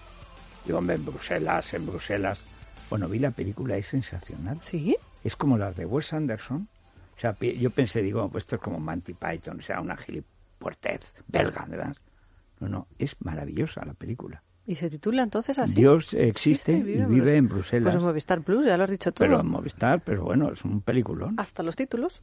Digo, 0.65 0.79
hombre, 0.79 0.97
en 0.97 1.05
Bruselas, 1.05 1.73
en 1.75 1.87
Bruselas. 1.87 2.45
Bueno, 2.91 3.09
vi 3.09 3.19
la 3.19 3.31
película, 3.31 3.77
es 3.77 3.87
sensacional. 3.87 4.59
¿Sí? 4.61 4.97
Es 5.23 5.37
como 5.37 5.57
las 5.57 5.77
de 5.77 5.87
Wes 5.87 6.13
Anderson. 6.13 6.69
O 7.17 7.21
sea, 7.21 7.37
yo 7.39 7.71
pensé, 7.71 8.03
digo, 8.03 8.29
pues 8.29 8.43
esto 8.43 8.57
es 8.57 8.63
como 8.63 8.81
Monty 8.81 9.15
Python, 9.15 9.61
o 9.61 9.63
sea, 9.63 9.81
una 9.81 9.97
gilipuertez 9.97 11.15
belga, 11.29 11.65
¿verdad? 11.69 11.97
No, 12.59 12.69
no, 12.69 12.87
es 12.99 13.17
maravillosa 13.21 13.85
la 13.85 13.95
película. 13.95 14.43
¿Y 14.67 14.77
se 14.77 14.89
titula 14.89 15.23
entonces 15.23 15.59
así? 15.59 15.75
Dios 15.75 16.15
existe 16.15 16.73
y 16.73 16.83
vive 16.83 17.37
en 17.37 17.49
Bruselas. 17.49 17.93
Pues 17.93 18.03
en 18.03 18.09
Movistar 18.09 18.43
Plus, 18.43 18.67
ya 18.67 18.77
lo 18.77 18.85
has 18.85 18.91
dicho 18.91 19.13
todo. 19.13 19.29
pero 19.29 19.41
en 19.41 19.49
Movistar, 19.49 20.01
pero 20.03 20.25
bueno, 20.25 20.53
es 20.53 20.65
un 20.65 20.81
peliculón. 20.81 21.35
Hasta 21.39 21.63
los 21.63 21.77
títulos. 21.77 22.23